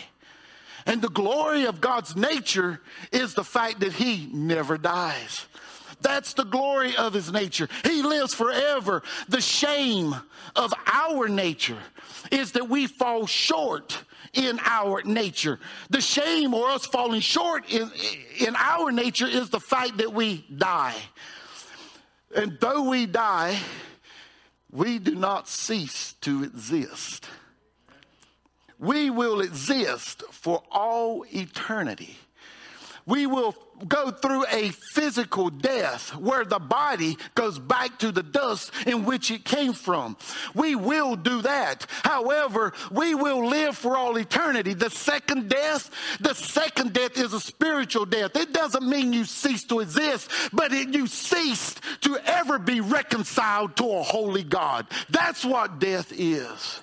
And 0.87 1.03
the 1.03 1.09
glory 1.09 1.67
of 1.67 1.81
God's 1.81 2.17
nature 2.17 2.81
is 3.13 3.35
the 3.35 3.45
fact 3.45 3.81
that 3.81 3.93
He 3.93 4.29
never 4.33 4.79
dies. 4.79 5.47
That's 6.01 6.33
the 6.33 6.45
glory 6.45 6.97
of 6.97 7.13
His 7.13 7.31
nature. 7.31 7.69
He 7.85 8.03
lives 8.03 8.33
forever. 8.33 9.03
The 9.29 9.43
shame 9.43 10.15
of 10.57 10.73
our 10.87 11.29
nature 11.29 11.79
is 12.33 12.53
that 12.53 12.71
we 12.71 12.87
fall 12.87 13.27
short 13.27 14.03
in 14.33 14.59
our 14.65 15.03
nature. 15.03 15.61
The 15.91 16.01
shame 16.01 16.55
or 16.55 16.71
us 16.71 16.87
falling 16.87 17.21
short 17.21 17.71
in, 17.71 17.91
in 18.39 18.57
our 18.57 18.91
nature 18.91 19.27
is 19.27 19.51
the 19.51 19.61
fact 19.61 19.99
that 19.99 20.15
we 20.15 20.47
die. 20.57 20.97
And 22.35 22.59
though 22.61 22.89
we 22.89 23.07
die, 23.07 23.59
we 24.71 24.99
do 24.99 25.15
not 25.15 25.49
cease 25.49 26.15
to 26.21 26.45
exist. 26.45 27.27
We 28.79 29.11
will 29.11 29.41
exist 29.41 30.23
for 30.31 30.63
all 30.71 31.25
eternity. 31.35 32.17
We 33.11 33.27
will 33.27 33.57
go 33.89 34.13
through 34.13 34.45
a 34.53 34.71
physical 34.71 35.51
death 35.51 36.15
where 36.15 36.45
the 36.45 36.61
body 36.61 37.17
goes 37.35 37.59
back 37.59 37.99
to 37.99 38.13
the 38.13 38.23
dust 38.23 38.71
in 38.87 39.05
which 39.05 39.33
it 39.33 39.45
came 39.45 39.73
from. 39.73 40.17
We 40.55 40.77
will 40.77 41.17
do 41.17 41.43
that. 41.43 41.87
However, 42.05 42.73
we 42.93 43.17
will 43.17 43.49
live 43.49 43.77
for 43.77 43.97
all 43.97 44.17
eternity. 44.17 44.75
The 44.75 44.91
second 44.91 45.49
death, 45.49 45.91
the 46.21 46.35
second 46.35 46.93
death 46.93 47.19
is 47.19 47.33
a 47.33 47.41
spiritual 47.41 48.07
death. 48.07 48.37
It 48.37 48.53
doesn't 48.53 48.89
mean 48.89 49.13
you 49.13 49.25
cease 49.25 49.65
to 49.65 49.81
exist, 49.81 50.31
but 50.53 50.73
it, 50.73 50.95
you 50.95 51.09
ceased 51.09 51.81
to 52.03 52.17
ever 52.25 52.61
be 52.61 52.81
reconciled 52.81 53.75
to 53.79 53.91
a 53.91 54.03
holy 54.05 54.45
God. 54.45 54.87
That's 55.09 55.45
what 55.45 55.81
death 55.81 56.13
is. 56.15 56.81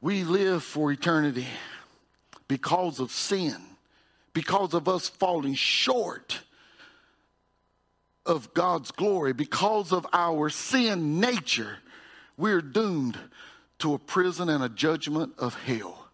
We 0.00 0.24
live 0.24 0.64
for 0.64 0.90
eternity 0.90 1.46
because 2.48 2.98
of 2.98 3.12
sin, 3.12 3.56
because 4.32 4.74
of 4.74 4.88
us 4.88 5.08
falling 5.08 5.54
short 5.54 6.40
of 8.24 8.52
God's 8.54 8.90
glory, 8.90 9.32
because 9.32 9.92
of 9.92 10.06
our 10.12 10.48
sin 10.50 11.20
nature, 11.20 11.78
we're 12.36 12.62
doomed 12.62 13.18
to 13.78 13.94
a 13.94 13.98
prison 13.98 14.48
and 14.48 14.64
a 14.64 14.68
judgment 14.68 15.34
of 15.38 15.54
hell. 15.54 16.06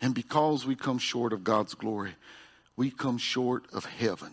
And 0.00 0.14
because 0.14 0.66
we 0.66 0.76
come 0.76 0.98
short 0.98 1.32
of 1.32 1.44
God's 1.44 1.74
glory, 1.74 2.14
we 2.76 2.90
come 2.90 3.16
short 3.16 3.64
of 3.72 3.86
heaven. 3.86 4.32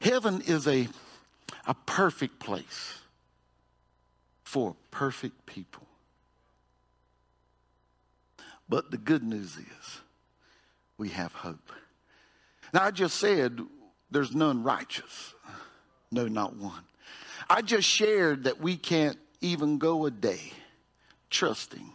Heaven 0.00 0.42
is 0.42 0.68
a, 0.68 0.88
a 1.66 1.74
perfect 1.86 2.38
place 2.38 2.97
for 4.48 4.74
perfect 4.90 5.44
people. 5.44 5.82
But 8.66 8.90
the 8.90 8.96
good 8.96 9.22
news 9.22 9.58
is 9.58 10.00
we 10.96 11.10
have 11.10 11.32
hope. 11.32 11.70
Now, 12.72 12.84
I 12.84 12.90
just 12.90 13.18
said 13.18 13.60
there's 14.10 14.34
none 14.34 14.62
righteous. 14.62 15.34
No, 16.10 16.28
not 16.28 16.56
one. 16.56 16.82
I 17.50 17.60
just 17.60 17.86
shared 17.86 18.44
that 18.44 18.58
we 18.58 18.78
can't 18.78 19.18
even 19.42 19.76
go 19.76 20.06
a 20.06 20.10
day 20.10 20.52
trusting 21.28 21.92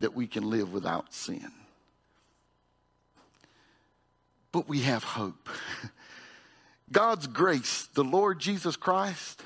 that 0.00 0.16
we 0.16 0.26
can 0.26 0.50
live 0.50 0.72
without 0.72 1.14
sin. 1.14 1.52
but 4.50 4.68
we 4.68 4.80
have 4.80 5.04
hope. 5.04 5.48
God's 6.90 7.28
grace, 7.28 7.86
the 7.94 8.02
Lord 8.02 8.40
Jesus 8.40 8.74
Christ, 8.74 9.40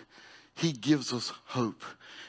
He 0.55 0.73
gives 0.73 1.13
us 1.13 1.31
hope. 1.45 1.83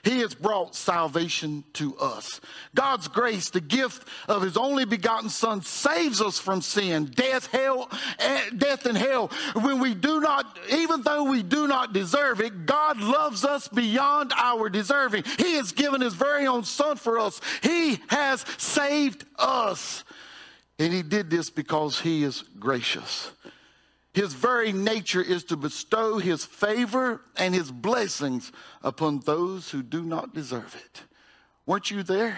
He 0.03 0.19
has 0.19 0.35
brought 0.35 0.75
salvation 0.75 1.63
to 1.73 1.95
us. 1.97 2.41
God's 2.75 3.07
grace, 3.07 3.49
the 3.49 3.61
gift 3.61 4.05
of 4.27 4.41
His 4.41 4.57
only 4.57 4.83
begotten 4.83 5.29
Son, 5.29 5.61
saves 5.61 6.21
us 6.21 6.37
from 6.37 6.61
sin, 6.61 7.05
death, 7.05 7.47
hell, 7.47 7.89
eh, 8.19 8.49
death 8.57 8.85
and 8.85 8.97
hell. 8.97 9.31
When 9.53 9.79
we 9.79 9.93
do 9.93 10.19
not, 10.19 10.59
even 10.69 11.03
though 11.03 11.23
we 11.23 11.41
do 11.41 11.67
not 11.69 11.93
deserve 11.93 12.41
it, 12.41 12.65
God 12.65 12.99
loves 12.99 13.45
us 13.45 13.69
beyond 13.69 14.33
our 14.35 14.69
deserving. 14.69 15.23
He 15.39 15.55
has 15.55 15.71
given 15.71 16.01
His 16.01 16.15
very 16.15 16.47
own 16.47 16.65
Son 16.65 16.97
for 16.97 17.17
us. 17.17 17.39
He 17.61 17.99
has 18.07 18.45
saved 18.57 19.23
us. 19.39 20.03
And 20.79 20.91
He 20.91 21.01
did 21.01 21.29
this 21.29 21.49
because 21.49 21.97
He 22.01 22.23
is 22.23 22.43
gracious. 22.59 23.31
His 24.13 24.33
very 24.33 24.71
nature 24.71 25.21
is 25.21 25.43
to 25.45 25.57
bestow 25.57 26.19
his 26.19 26.45
favor 26.45 27.21
and 27.35 27.55
his 27.55 27.71
blessings 27.71 28.51
upon 28.83 29.19
those 29.21 29.71
who 29.71 29.81
do 29.81 30.03
not 30.03 30.35
deserve 30.35 30.75
it. 30.75 31.01
Weren't 31.65 31.89
you 31.89 32.03
there? 32.03 32.37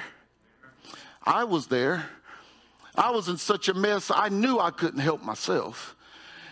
I 1.23 1.43
was 1.43 1.67
there. 1.67 2.05
I 2.95 3.11
was 3.11 3.27
in 3.27 3.37
such 3.37 3.67
a 3.67 3.73
mess, 3.73 4.09
I 4.09 4.29
knew 4.29 4.57
I 4.57 4.71
couldn't 4.71 5.01
help 5.01 5.21
myself. 5.21 5.94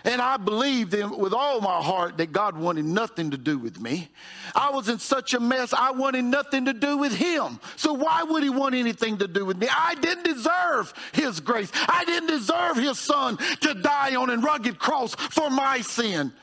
And 0.05 0.21
I 0.21 0.37
believed 0.37 0.93
in, 0.93 1.17
with 1.17 1.33
all 1.33 1.61
my 1.61 1.81
heart 1.81 2.17
that 2.17 2.33
God 2.33 2.57
wanted 2.57 2.83
nothing 2.85 3.31
to 3.31 3.37
do 3.37 3.57
with 3.57 3.79
me. 3.79 4.09
I 4.53 4.69
was 4.71 4.89
in 4.89 4.99
such 4.99 5.33
a 5.33 5.39
mess, 5.39 5.73
I 5.73 5.91
wanted 5.91 6.25
nothing 6.25 6.65
to 6.65 6.73
do 6.73 6.97
with 6.97 7.15
Him. 7.15 7.59
So 7.77 7.93
why 7.93 8.23
would 8.23 8.43
He 8.43 8.49
want 8.49 8.75
anything 8.75 9.17
to 9.19 9.27
do 9.27 9.45
with 9.45 9.57
me? 9.57 9.67
I 9.69 9.95
didn't 9.95 10.25
deserve 10.25 10.93
His 11.13 11.39
grace. 11.39 11.71
I 11.87 12.03
didn't 12.05 12.27
deserve 12.27 12.75
His 12.75 12.99
Son 12.99 13.37
to 13.61 13.73
die 13.75 14.15
on 14.15 14.29
a 14.29 14.37
rugged 14.37 14.77
cross 14.77 15.15
for 15.15 15.49
my 15.49 15.79
sin. 15.79 16.33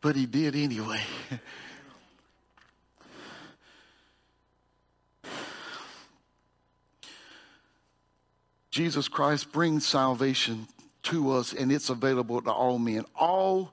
But 0.00 0.14
He 0.14 0.26
did 0.26 0.54
anyway. 0.54 1.00
Jesus 8.70 9.06
Christ 9.06 9.52
brings 9.52 9.84
salvation 9.86 10.66
to 11.04 11.32
us 11.32 11.52
and 11.52 11.72
it's 11.72 11.90
available 11.90 12.40
to 12.42 12.50
all 12.50 12.78
men. 12.78 13.04
All 13.16 13.72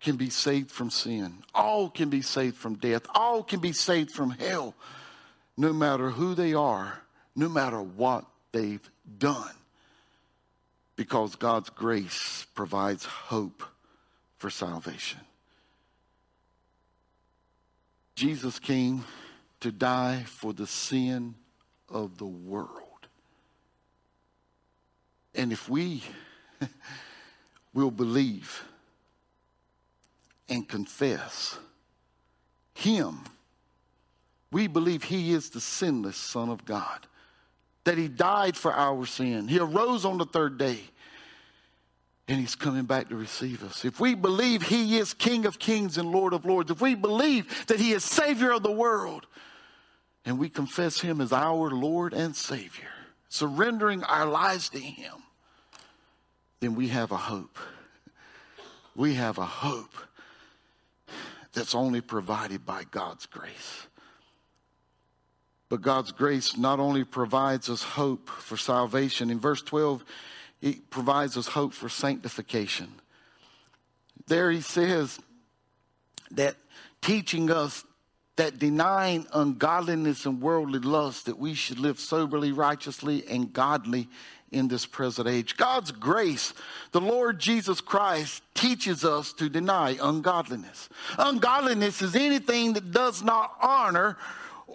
can 0.00 0.16
be 0.16 0.30
saved 0.30 0.70
from 0.70 0.90
sin. 0.90 1.42
All 1.54 1.90
can 1.90 2.08
be 2.08 2.22
saved 2.22 2.56
from 2.56 2.74
death. 2.74 3.02
All 3.14 3.42
can 3.42 3.60
be 3.60 3.72
saved 3.72 4.10
from 4.10 4.30
hell, 4.30 4.74
no 5.56 5.72
matter 5.72 6.10
who 6.10 6.34
they 6.34 6.54
are, 6.54 7.00
no 7.34 7.48
matter 7.48 7.80
what 7.82 8.24
they've 8.52 8.88
done. 9.18 9.54
Because 10.96 11.36
God's 11.36 11.70
grace 11.70 12.46
provides 12.54 13.04
hope 13.04 13.62
for 14.36 14.50
salvation. 14.50 15.20
Jesus 18.14 18.58
came 18.58 19.04
to 19.60 19.70
die 19.70 20.24
for 20.26 20.52
the 20.52 20.66
sin 20.66 21.34
of 21.88 22.18
the 22.18 22.26
world. 22.26 22.68
And 25.34 25.52
if 25.52 25.68
we 25.68 26.02
will 27.74 27.90
believe 27.90 28.64
and 30.48 30.66
confess 30.68 31.58
Him, 32.74 33.20
we 34.50 34.66
believe 34.66 35.04
He 35.04 35.32
is 35.32 35.50
the 35.50 35.60
sinless 35.60 36.16
Son 36.16 36.48
of 36.48 36.64
God, 36.64 37.06
that 37.84 37.98
He 37.98 38.08
died 38.08 38.56
for 38.56 38.72
our 38.72 39.04
sin. 39.06 39.48
He 39.48 39.58
arose 39.58 40.04
on 40.04 40.18
the 40.18 40.24
third 40.24 40.58
day, 40.58 40.80
and 42.26 42.40
He's 42.40 42.54
coming 42.54 42.84
back 42.84 43.08
to 43.10 43.16
receive 43.16 43.62
us. 43.62 43.84
If 43.84 44.00
we 44.00 44.14
believe 44.14 44.62
He 44.62 44.98
is 44.98 45.14
King 45.14 45.46
of 45.46 45.58
kings 45.58 45.98
and 45.98 46.10
Lord 46.10 46.32
of 46.32 46.44
lords, 46.44 46.70
if 46.70 46.80
we 46.80 46.94
believe 46.94 47.66
that 47.66 47.78
He 47.80 47.92
is 47.92 48.04
Savior 48.04 48.52
of 48.52 48.62
the 48.62 48.72
world, 48.72 49.26
and 50.24 50.38
we 50.38 50.48
confess 50.48 51.00
Him 51.00 51.20
as 51.20 51.32
our 51.32 51.70
Lord 51.70 52.12
and 52.12 52.34
Savior, 52.34 52.88
surrendering 53.28 54.02
our 54.04 54.26
lives 54.26 54.70
to 54.70 54.78
Him, 54.78 55.12
then 56.60 56.74
we 56.74 56.88
have 56.88 57.12
a 57.12 57.16
hope. 57.16 57.58
We 58.94 59.14
have 59.14 59.38
a 59.38 59.44
hope 59.44 59.94
that's 61.52 61.74
only 61.74 62.00
provided 62.00 62.66
by 62.66 62.84
God's 62.90 63.26
grace. 63.26 63.86
But 65.68 65.82
God's 65.82 66.12
grace 66.12 66.56
not 66.56 66.80
only 66.80 67.04
provides 67.04 67.68
us 67.68 67.82
hope 67.82 68.28
for 68.28 68.56
salvation, 68.56 69.30
in 69.30 69.38
verse 69.38 69.62
12, 69.62 70.04
it 70.62 70.90
provides 70.90 71.36
us 71.36 71.46
hope 71.46 71.74
for 71.74 71.88
sanctification. 71.88 72.88
There 74.26 74.50
he 74.50 74.60
says 74.60 75.18
that 76.32 76.56
teaching 77.02 77.50
us 77.50 77.84
that 78.38 78.58
denying 78.58 79.26
ungodliness 79.32 80.24
and 80.24 80.40
worldly 80.40 80.78
lust, 80.78 81.26
that 81.26 81.38
we 81.38 81.54
should 81.54 81.80
live 81.80 81.98
soberly, 81.98 82.52
righteously, 82.52 83.24
and 83.28 83.52
godly 83.52 84.08
in 84.50 84.68
this 84.68 84.86
present 84.86 85.28
age. 85.28 85.56
God's 85.56 85.90
grace, 85.90 86.54
the 86.92 87.00
Lord 87.00 87.38
Jesus 87.38 87.80
Christ 87.80 88.42
teaches 88.54 89.04
us 89.04 89.32
to 89.34 89.48
deny 89.48 89.96
ungodliness. 90.00 90.88
Ungodliness 91.18 92.02
is 92.02 92.16
anything 92.16 92.72
that 92.74 92.92
does 92.92 93.22
not 93.22 93.56
honor 93.60 94.16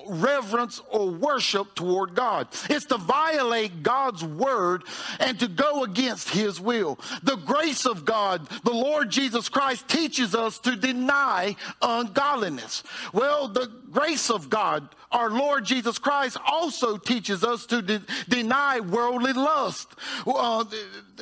reverence 0.08 0.82
or 0.90 1.10
worship 1.10 1.76
toward 1.76 2.16
God. 2.16 2.48
It's 2.70 2.86
to 2.86 2.98
violate 2.98 3.84
God's 3.84 4.24
word 4.24 4.84
and 5.20 5.40
to 5.40 5.48
go 5.48 5.84
against 5.84 6.30
his 6.30 6.60
will. 6.60 7.00
The 7.22 7.36
grace 7.36 7.86
of 7.86 8.04
God, 8.04 8.48
the 8.64 8.74
Lord 8.74 9.10
Jesus 9.10 9.50
Christ 9.50 9.88
teaches 9.88 10.36
us 10.36 10.60
to 10.60 10.76
deny 10.76 11.56
ungodliness. 11.82 12.84
Well, 13.14 13.48
the 13.48 13.72
grace 13.94 14.30
of 14.30 14.50
God, 14.50 14.90
our 15.14 15.30
Lord 15.30 15.64
Jesus 15.66 16.00
Christ 16.00 16.38
also 16.46 16.98
teaches 16.98 17.44
us 17.44 17.68
to 17.68 17.82
de- 17.82 18.02
deny 18.28 18.80
worldly 18.80 19.34
lust. 19.34 19.94
Uh, 20.26 20.64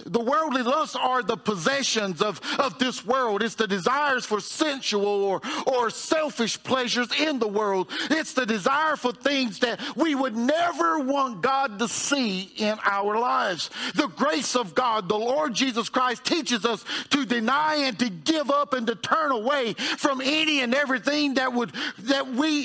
the, 0.05 0.19
worldly 0.21 0.63
lusts 0.63 0.95
are 0.95 1.21
the 1.21 1.35
possessions 1.35 2.21
of, 2.21 2.39
of 2.57 2.79
this 2.79 3.05
world. 3.05 3.43
It's 3.43 3.55
the 3.55 3.67
desires 3.67 4.25
for 4.25 4.39
sensual 4.39 5.05
or, 5.05 5.41
or 5.67 5.89
selfish 5.89 6.61
pleasures 6.63 7.09
in 7.19 7.39
the 7.39 7.47
world. 7.47 7.91
It's 8.09 8.33
the 8.33 8.45
desire 8.45 8.95
for 8.95 9.11
things 9.11 9.59
that 9.59 9.79
we 9.97 10.15
would 10.15 10.37
never 10.37 10.99
want 10.99 11.41
God 11.41 11.79
to 11.79 11.87
see 11.89 12.51
in 12.55 12.77
our 12.85 13.19
lives. 13.19 13.69
The 13.95 14.07
grace 14.07 14.55
of 14.55 14.73
God, 14.73 15.09
the 15.09 15.17
Lord 15.17 15.53
Jesus 15.53 15.89
Christ 15.89 16.23
teaches 16.23 16.65
us 16.65 16.85
to 17.09 17.25
deny 17.25 17.75
and 17.75 17.99
to 17.99 18.09
give 18.09 18.49
up 18.49 18.73
and 18.73 18.87
to 18.87 18.95
turn 18.95 19.31
away 19.31 19.73
from 19.73 20.21
any 20.21 20.61
and 20.61 20.73
everything 20.73 21.33
that 21.33 21.51
would, 21.51 21.73
that 21.99 22.29
we 22.29 22.60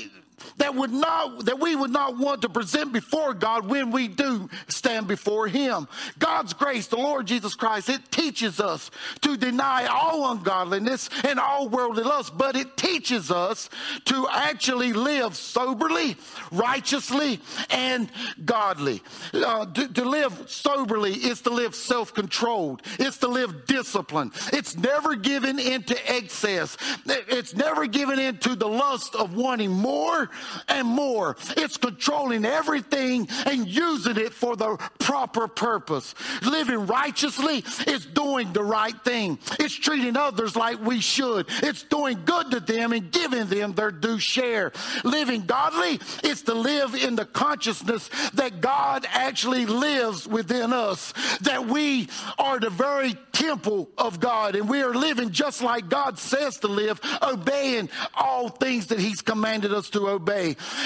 that 0.57 0.75
would 0.75 0.91
not 0.91 1.45
that 1.45 1.59
we 1.59 1.75
would 1.75 1.91
not 1.91 2.17
want 2.17 2.41
to 2.41 2.49
present 2.49 2.93
before 2.93 3.33
God 3.33 3.67
when 3.67 3.91
we 3.91 4.07
do 4.07 4.49
stand 4.67 5.07
before 5.07 5.47
him. 5.47 5.87
God's 6.19 6.53
grace, 6.53 6.87
the 6.87 6.97
Lord 6.97 7.27
Jesus 7.27 7.55
Christ, 7.55 7.89
it 7.89 8.11
teaches 8.11 8.59
us 8.59 8.91
to 9.21 9.37
deny 9.37 9.85
all 9.85 10.31
ungodliness 10.31 11.09
and 11.23 11.39
all 11.39 11.69
worldly 11.69 12.03
lust, 12.03 12.37
but 12.37 12.55
it 12.55 12.77
teaches 12.77 13.31
us 13.31 13.69
to 14.05 14.27
actually 14.31 14.93
live 14.93 15.35
soberly, 15.35 16.15
righteously, 16.51 17.39
and 17.69 18.09
godly. 18.45 19.01
Uh, 19.33 19.65
to, 19.65 19.87
to 19.93 20.05
live 20.05 20.45
soberly 20.47 21.13
is 21.13 21.41
to 21.41 21.49
live 21.49 21.75
self-controlled. 21.75 22.81
It's 22.99 23.17
to 23.19 23.27
live 23.27 23.65
disciplined. 23.65 24.33
It's 24.53 24.77
never 24.77 25.15
given 25.15 25.59
into 25.59 25.95
excess. 26.11 26.77
It's 27.05 27.55
never 27.55 27.87
given 27.87 28.19
into 28.19 28.55
the 28.55 28.67
lust 28.67 29.15
of 29.15 29.35
wanting 29.35 29.71
more 29.71 30.26
and 30.67 30.87
more. 30.87 31.35
It's 31.55 31.77
controlling 31.77 32.45
everything 32.45 33.27
and 33.45 33.67
using 33.67 34.17
it 34.17 34.33
for 34.33 34.55
the 34.55 34.77
proper 34.99 35.47
purpose. 35.47 36.15
Living 36.43 36.87
righteously 36.87 37.63
is 37.87 38.05
doing 38.05 38.53
the 38.53 38.63
right 38.63 38.95
thing. 39.03 39.39
It's 39.59 39.73
treating 39.73 40.17
others 40.17 40.55
like 40.55 40.83
we 40.83 40.99
should. 40.99 41.47
It's 41.63 41.83
doing 41.83 42.23
good 42.25 42.51
to 42.51 42.59
them 42.59 42.91
and 42.91 43.11
giving 43.11 43.47
them 43.47 43.73
their 43.73 43.91
due 43.91 44.19
share. 44.19 44.71
Living 45.03 45.45
godly 45.45 45.99
is 46.23 46.43
to 46.43 46.53
live 46.53 46.95
in 46.95 47.15
the 47.15 47.25
consciousness 47.25 48.09
that 48.33 48.61
God 48.61 49.05
actually 49.09 49.65
lives 49.65 50.27
within 50.27 50.73
us, 50.73 51.13
that 51.41 51.67
we 51.67 52.09
are 52.37 52.59
the 52.59 52.69
very 52.69 53.15
temple 53.37 53.87
of 53.97 54.19
God 54.19 54.55
and 54.55 54.67
we 54.67 54.81
are 54.81 54.93
living 54.93 55.29
just 55.29 55.61
like 55.61 55.89
God 55.89 56.17
says 56.17 56.57
to 56.57 56.67
live 56.67 56.99
obeying 57.21 57.87
all 58.15 58.49
things 58.49 58.87
that 58.87 58.99
He's 58.99 59.21
commanded 59.21 59.73
us 59.73 59.89
to 59.91 60.09
obey. 60.09 60.16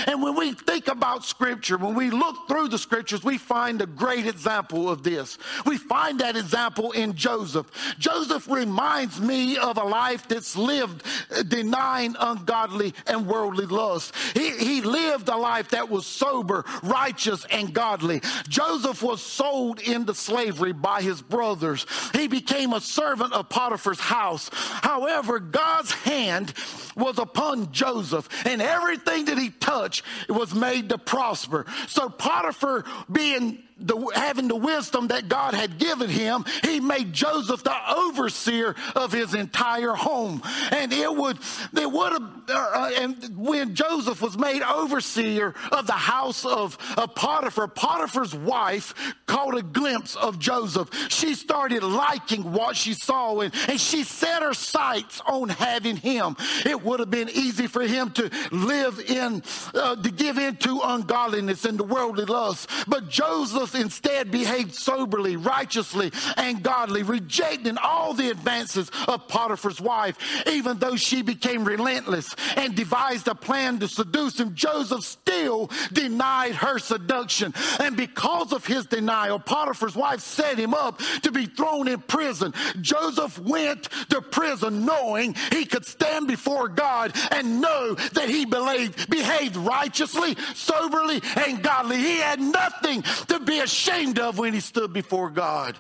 And 0.08 0.22
when 0.22 0.36
we 0.36 0.54
think 0.54 0.88
about 0.88 1.24
Scripture, 1.26 1.78
when 1.78 1.96
we 1.96 2.10
look 2.10 2.48
through 2.48 2.70
the 2.70 2.78
Scriptures, 2.78 3.24
we 3.24 3.38
find 3.38 3.82
a 3.82 3.86
great 3.86 4.26
example 4.26 4.90
of 4.90 5.04
this. 5.04 5.38
We 5.66 5.78
find 5.78 6.20
that 6.20 6.36
example 6.36 6.92
in 6.92 7.16
Joseph. 7.16 7.72
Joseph 8.00 8.48
reminds 8.50 9.20
me 9.20 9.58
of 9.58 9.78
a 9.78 9.84
life 9.84 10.28
that's 10.28 10.56
lived 10.56 11.04
uh, 11.36 11.44
denying 11.44 12.16
ungodly 12.20 12.94
and 13.08 13.28
worldly 13.28 13.66
lust. 13.66 14.14
He, 14.34 14.52
he 14.52 14.82
lived 14.82 15.30
a 15.30 15.38
life 15.38 15.70
that 15.70 15.90
was 15.90 16.06
sober, 16.06 16.66
righteous, 16.84 17.46
and 17.52 17.74
godly. 17.74 18.22
Joseph 18.48 19.02
was 19.04 19.22
sold 19.22 19.80
into 19.82 20.14
slavery 20.14 20.74
by 20.74 21.02
his 21.02 21.22
brothers. 21.22 21.86
He 22.14 22.28
became 22.28 22.74
a 22.74 22.82
servant 22.82 23.34
of 23.34 23.50
Potiphar's 23.50 24.00
house. 24.00 24.50
However, 24.54 25.40
God's 25.40 25.92
hand 25.92 26.54
was 26.96 27.18
upon 27.18 27.72
Joseph, 27.72 28.28
and 28.46 28.62
everything 28.62 29.21
that 29.24 29.38
he 29.38 29.50
touched 29.50 30.04
was 30.30 30.54
made 30.54 30.90
to 30.90 30.98
prosper. 30.98 31.66
So 31.88 32.10
Potiphar, 32.10 32.86
being 33.12 33.64
the, 33.78 34.12
having 34.16 34.48
the 34.48 34.56
wisdom 34.56 35.08
that 35.08 35.28
God 35.28 35.54
had 35.54 35.78
given 35.78 36.10
him, 36.10 36.46
he 36.64 36.80
made 36.80 37.14
Joseph 37.14 37.64
the 37.64 37.94
overseer 37.96 38.76
of 38.96 39.12
his 39.12 39.34
entire 39.34 39.94
home. 39.94 40.42
And 40.72 40.94
it 40.94 41.14
would, 41.14 41.40
they 41.74 41.86
would 41.86 42.12
have, 42.14 42.31
uh, 42.52 42.72
uh, 42.74 42.92
and 42.98 43.38
when 43.38 43.76
Joseph 43.76 44.22
was 44.22 44.38
made 44.38 44.62
overseer 44.62 45.54
of 45.72 45.88
the 45.88 45.94
house 45.94 46.46
of, 46.46 46.78
Potiphar, 47.16 47.68
Potiphar's 47.68 48.36
wife 48.36 48.94
caught 49.26 49.58
a 49.58 49.62
glimpse 49.62 50.16
of 50.16 50.40
Joseph. 50.40 50.90
She 51.10 51.36
started 51.36 51.84
liking 51.84 52.52
what 52.52 52.76
she 52.76 52.94
saw 52.94 53.40
and, 53.42 53.54
and 53.68 53.80
she 53.80 54.04
set 54.04 54.42
her 54.42 54.54
sights 54.54 55.22
on 55.26 55.50
having 55.50 55.96
him. 55.96 56.36
It 56.66 56.82
would 56.84 57.00
have 57.00 57.10
been 57.10 57.30
easy 57.30 57.68
for 57.68 57.82
him 57.82 58.12
to 58.12 58.30
live 58.52 59.00
in, 59.00 59.44
uh, 59.74 59.96
to 59.96 60.12
give 60.12 60.38
in 60.38 60.58
to 60.58 60.82
ungodliness 60.84 61.66
and 61.66 61.78
the 61.78 61.84
worldly 61.84 62.26
lust. 62.26 62.70
But 62.88 63.10
Joseph 63.10 63.76
instead 63.76 64.32
behaved 64.32 64.74
soberly, 64.74 65.38
righteously, 65.38 66.12
and 66.38 66.62
godly, 66.62 67.04
rejecting 67.04 67.78
all 67.78 68.14
the 68.14 68.30
advances 68.30 68.92
of 69.08 69.28
Potiphar's 69.28 69.82
wife, 69.82 70.18
even 70.48 70.78
though 70.80 70.96
she 70.96 71.22
became 71.22 71.64
relentless 71.64 72.36
and 72.56 72.76
devised 72.76 73.28
a 73.28 73.36
plan 73.36 73.80
to 73.80 73.88
seduce 73.88 74.40
him. 74.40 74.56
Joseph 74.56 75.04
still 75.04 75.70
denied 75.94 76.56
her 76.56 76.80
seduction. 76.80 77.54
And 77.80 77.96
because 77.96 78.54
of 78.54 78.66
his 78.66 78.86
denial, 78.86 79.40
Potiphar's 79.40 79.96
wife 79.96 80.22
set 80.22 80.58
him 80.58 80.74
up 80.74 81.00
to 81.24 81.32
be 81.32 81.46
thrown 81.46 81.88
in 81.88 82.00
prison. 82.02 82.54
Joseph 82.82 83.40
went 83.40 83.90
to 84.10 84.22
prison 84.22 84.86
knowing 84.86 85.36
he 85.52 85.66
could 85.66 85.86
stand 85.86 86.28
before 86.28 86.68
God 86.68 87.16
and 87.32 87.62
know 87.62 87.96
that 88.14 88.30
he 88.30 88.46
behaved, 88.46 89.10
behaved 89.10 89.56
righteously, 89.56 90.36
soberly, 90.54 91.22
and 91.46 91.62
godly. 91.62 91.98
He 91.98 92.18
had 92.18 92.40
nothing 92.40 93.02
to 93.28 93.40
be 93.40 93.60
ashamed 93.60 94.20
of 94.20 94.38
when 94.38 94.54
he 94.54 94.60
stood 94.60 94.94
before 94.94 95.30
God. 95.30 95.78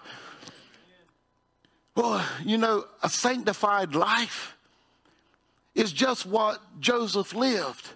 Well, 1.96 2.26
you 2.46 2.58
know, 2.58 2.86
a 3.04 3.10
sanctified 3.10 3.96
life 3.96 4.56
is 5.76 5.92
just 5.92 6.26
what 6.26 6.60
Joseph 6.80 7.34
lived. 7.34 7.90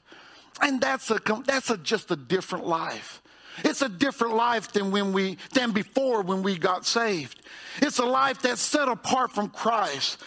And 0.62 0.80
that's 0.80 1.12
a 1.12 1.20
that's 1.46 1.70
a, 1.70 1.78
just 1.78 2.12
a 2.12 2.16
different 2.16 2.66
life. 2.66 3.22
It's 3.64 3.82
a 3.82 3.90
different 3.90 4.36
life 4.36 4.72
than 4.72 4.92
when 4.92 5.14
we 5.14 5.38
than 5.54 5.72
before 5.72 6.22
when 6.22 6.44
we 6.44 6.58
got 6.58 6.86
saved. 6.86 7.42
It's 7.82 8.00
a 8.00 8.06
life 8.06 8.42
that's 8.42 8.62
set 8.62 8.88
apart 8.88 9.32
from 9.32 9.50
Christ. 9.50 10.22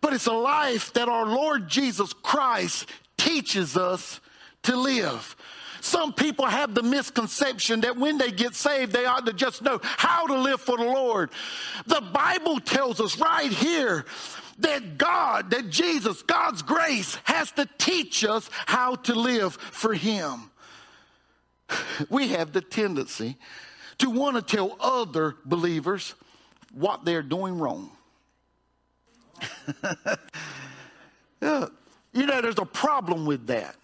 But 0.00 0.12
it's 0.12 0.26
a 0.26 0.32
life 0.32 0.92
that 0.92 1.08
our 1.08 1.26
Lord 1.26 1.68
Jesus 1.68 2.12
Christ 2.12 2.88
teaches 3.16 3.76
us 3.76 4.20
to 4.62 4.76
live. 4.76 5.36
Some 5.80 6.12
people 6.12 6.46
have 6.46 6.74
the 6.74 6.82
misconception 6.82 7.80
that 7.80 7.96
when 7.96 8.18
they 8.18 8.30
get 8.30 8.54
saved, 8.54 8.92
they 8.92 9.06
ought 9.06 9.26
to 9.26 9.32
just 9.32 9.62
know 9.62 9.80
how 9.82 10.26
to 10.26 10.36
live 10.36 10.60
for 10.60 10.76
the 10.76 10.84
Lord. 10.84 11.30
The 11.86 12.00
Bible 12.00 12.60
tells 12.60 13.00
us 13.00 13.18
right 13.18 13.50
here 13.50 14.04
that 14.58 14.98
God, 14.98 15.50
that 15.50 15.70
Jesus, 15.70 16.22
God's 16.22 16.62
grace 16.62 17.16
has 17.24 17.52
to 17.52 17.68
teach 17.78 18.24
us 18.24 18.48
how 18.66 18.96
to 18.96 19.14
live 19.14 19.54
for 19.54 19.94
Him. 19.94 20.50
We 22.08 22.28
have 22.28 22.52
the 22.52 22.60
tendency 22.60 23.36
to 23.98 24.08
want 24.08 24.36
to 24.36 24.42
tell 24.56 24.76
other 24.80 25.36
believers 25.44 26.14
what 26.72 27.04
they're 27.04 27.22
doing 27.22 27.58
wrong. 27.58 27.90
You 32.12 32.26
know, 32.26 32.40
there's 32.40 32.58
a 32.58 32.64
problem 32.64 33.26
with 33.26 33.46
that. 33.46 33.76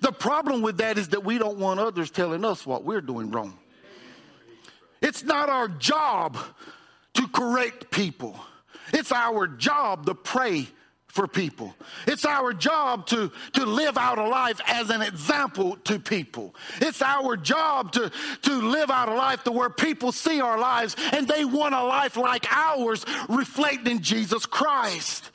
The 0.00 0.12
problem 0.12 0.62
with 0.62 0.78
that 0.78 0.98
is 0.98 1.08
that 1.08 1.24
we 1.24 1.38
don't 1.38 1.58
want 1.58 1.80
others 1.80 2.10
telling 2.10 2.44
us 2.44 2.66
what 2.66 2.84
we're 2.84 3.00
doing 3.00 3.30
wrong. 3.30 3.58
It's 5.00 5.24
not 5.24 5.48
our 5.48 5.66
job 5.68 6.36
to 7.14 7.28
correct 7.28 7.90
people. 7.90 8.38
It's 8.92 9.12
our 9.12 9.46
job 9.46 10.06
to 10.06 10.14
pray 10.14 10.68
for 11.12 11.28
people. 11.28 11.74
It's 12.06 12.24
our 12.24 12.54
job 12.54 13.06
to, 13.08 13.30
to 13.52 13.66
live 13.66 13.98
out 13.98 14.18
a 14.18 14.26
life 14.26 14.60
as 14.66 14.88
an 14.88 15.02
example 15.02 15.76
to 15.84 15.98
people. 15.98 16.54
It's 16.80 17.02
our 17.02 17.36
job 17.36 17.92
to, 17.92 18.10
to 18.42 18.52
live 18.54 18.90
out 18.90 19.10
a 19.10 19.14
life 19.14 19.44
to 19.44 19.52
where 19.52 19.68
people 19.68 20.10
see 20.10 20.40
our 20.40 20.58
lives 20.58 20.96
and 21.12 21.28
they 21.28 21.44
want 21.44 21.74
a 21.74 21.84
life 21.84 22.16
like 22.16 22.46
ours 22.50 23.04
reflecting 23.28 24.00
Jesus 24.00 24.46
Christ. 24.46 25.30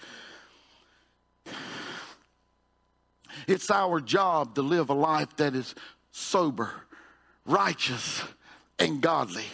It's 3.47 3.69
our 3.69 4.01
job 4.01 4.55
to 4.55 4.63
live 4.63 4.89
a 4.89 4.95
life 4.95 5.35
that 5.37 5.53
is 5.53 5.75
sober, 6.11 6.71
righteous, 7.45 8.23
and 8.79 8.99
godly. 8.99 9.45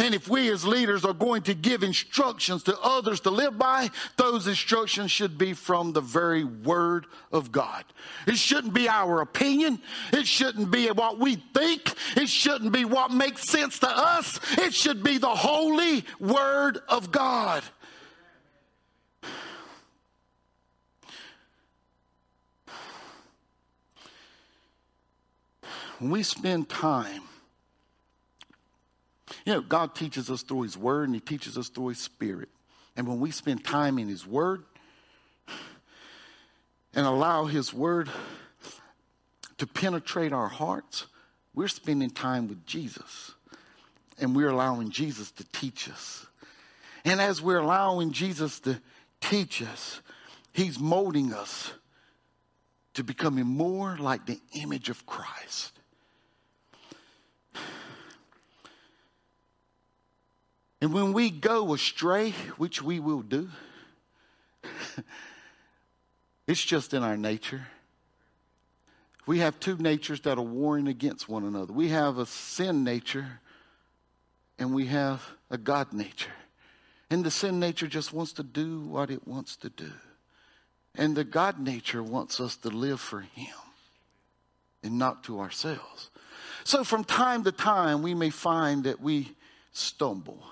And 0.00 0.14
if 0.14 0.28
we 0.28 0.50
as 0.50 0.64
leaders 0.64 1.04
are 1.04 1.12
going 1.12 1.42
to 1.42 1.52
give 1.52 1.82
instructions 1.82 2.62
to 2.62 2.80
others 2.80 3.20
to 3.20 3.30
live 3.30 3.58
by, 3.58 3.90
those 4.16 4.46
instructions 4.46 5.10
should 5.10 5.36
be 5.36 5.52
from 5.52 5.92
the 5.92 6.00
very 6.00 6.42
Word 6.42 7.04
of 7.30 7.52
God. 7.52 7.84
It 8.26 8.38
shouldn't 8.38 8.72
be 8.72 8.88
our 8.88 9.20
opinion. 9.20 9.82
It 10.10 10.26
shouldn't 10.26 10.70
be 10.70 10.86
what 10.90 11.18
we 11.18 11.36
think. 11.52 11.92
It 12.16 12.30
shouldn't 12.30 12.72
be 12.72 12.86
what 12.86 13.12
makes 13.12 13.46
sense 13.46 13.78
to 13.80 13.88
us. 13.88 14.40
It 14.56 14.72
should 14.72 15.04
be 15.04 15.18
the 15.18 15.28
holy 15.28 16.06
Word 16.18 16.78
of 16.88 17.12
God. 17.12 17.62
when 25.98 26.10
we 26.10 26.22
spend 26.22 26.66
time, 26.66 27.20
you 29.44 29.52
know, 29.52 29.60
God 29.60 29.94
teaches 29.94 30.30
us 30.30 30.42
through 30.42 30.62
His 30.62 30.76
Word 30.76 31.08
and 31.08 31.14
He 31.14 31.20
teaches 31.20 31.56
us 31.56 31.68
through 31.68 31.88
His 31.88 31.98
Spirit. 31.98 32.48
And 32.96 33.06
when 33.06 33.20
we 33.20 33.30
spend 33.30 33.64
time 33.64 33.98
in 33.98 34.08
His 34.08 34.26
Word 34.26 34.64
and 36.94 37.06
allow 37.06 37.46
His 37.46 37.72
Word 37.72 38.10
to 39.58 39.66
penetrate 39.66 40.32
our 40.32 40.48
hearts, 40.48 41.06
we're 41.54 41.68
spending 41.68 42.10
time 42.10 42.48
with 42.48 42.64
Jesus. 42.66 43.32
And 44.18 44.36
we're 44.36 44.50
allowing 44.50 44.90
Jesus 44.90 45.30
to 45.32 45.44
teach 45.52 45.88
us. 45.88 46.26
And 47.04 47.20
as 47.20 47.40
we're 47.40 47.58
allowing 47.58 48.12
Jesus 48.12 48.60
to 48.60 48.80
teach 49.20 49.62
us, 49.62 50.00
He's 50.52 50.78
molding 50.78 51.32
us 51.32 51.72
to 52.94 53.04
becoming 53.04 53.46
more 53.46 53.96
like 53.98 54.26
the 54.26 54.40
image 54.52 54.90
of 54.90 55.06
Christ. 55.06 55.79
And 60.80 60.94
when 60.94 61.12
we 61.12 61.30
go 61.30 61.74
astray, 61.74 62.30
which 62.56 62.82
we 62.82 63.00
will 63.00 63.20
do, 63.20 63.48
it's 66.46 66.64
just 66.64 66.94
in 66.94 67.02
our 67.02 67.16
nature. 67.16 67.66
We 69.26 69.40
have 69.40 69.60
two 69.60 69.76
natures 69.76 70.22
that 70.22 70.38
are 70.38 70.42
warring 70.42 70.88
against 70.88 71.28
one 71.28 71.44
another. 71.44 71.72
We 71.72 71.88
have 71.88 72.18
a 72.18 72.26
sin 72.26 72.82
nature 72.82 73.40
and 74.58 74.74
we 74.74 74.86
have 74.86 75.22
a 75.50 75.58
God 75.58 75.92
nature. 75.92 76.32
And 77.10 77.24
the 77.24 77.30
sin 77.30 77.60
nature 77.60 77.86
just 77.86 78.12
wants 78.12 78.32
to 78.34 78.42
do 78.42 78.80
what 78.80 79.10
it 79.10 79.26
wants 79.28 79.56
to 79.56 79.68
do. 79.68 79.92
And 80.94 81.14
the 81.14 81.24
God 81.24 81.60
nature 81.60 82.02
wants 82.02 82.40
us 82.40 82.56
to 82.58 82.68
live 82.68 83.00
for 83.00 83.20
Him 83.20 83.54
and 84.82 84.98
not 84.98 85.24
to 85.24 85.40
ourselves. 85.40 86.10
So 86.64 86.84
from 86.84 87.04
time 87.04 87.44
to 87.44 87.52
time, 87.52 88.02
we 88.02 88.14
may 88.14 88.30
find 88.30 88.84
that 88.84 89.00
we 89.00 89.32
stumble 89.72 90.42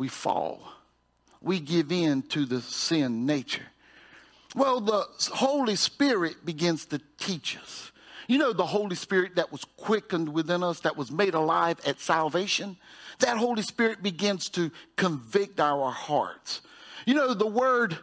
we 0.00 0.08
fall. 0.08 0.60
We 1.40 1.60
give 1.60 1.92
in 1.92 2.22
to 2.22 2.44
the 2.44 2.60
sin 2.60 3.26
nature. 3.26 3.66
Well, 4.56 4.80
the 4.80 5.06
Holy 5.32 5.76
Spirit 5.76 6.44
begins 6.44 6.86
to 6.86 7.00
teach 7.18 7.56
us. 7.56 7.92
You 8.26 8.38
know, 8.38 8.52
the 8.52 8.66
Holy 8.66 8.96
Spirit 8.96 9.36
that 9.36 9.52
was 9.52 9.64
quickened 9.76 10.28
within 10.28 10.64
us, 10.64 10.80
that 10.80 10.96
was 10.96 11.12
made 11.12 11.34
alive 11.34 11.78
at 11.86 12.00
salvation, 12.00 12.76
that 13.20 13.36
Holy 13.36 13.62
Spirit 13.62 14.02
begins 14.02 14.48
to 14.50 14.72
convict 14.96 15.60
our 15.60 15.90
hearts. 15.92 16.62
You 17.06 17.14
know, 17.14 17.32
the 17.34 17.46
word 17.46 17.96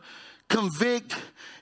Convict, 0.49 1.15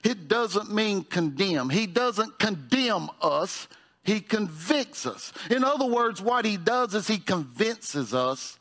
it 0.04 0.28
doesn't 0.28 0.72
mean 0.72 1.02
condemn. 1.02 1.70
He 1.70 1.86
doesn't 1.86 2.38
condemn 2.38 3.10
us, 3.20 3.66
he 4.04 4.20
convicts 4.20 5.06
us. 5.06 5.32
In 5.50 5.64
other 5.64 5.86
words, 5.86 6.22
what 6.22 6.44
he 6.44 6.56
does 6.56 6.94
is 6.94 7.08
he 7.08 7.18
convinces 7.18 8.14
us 8.14 8.58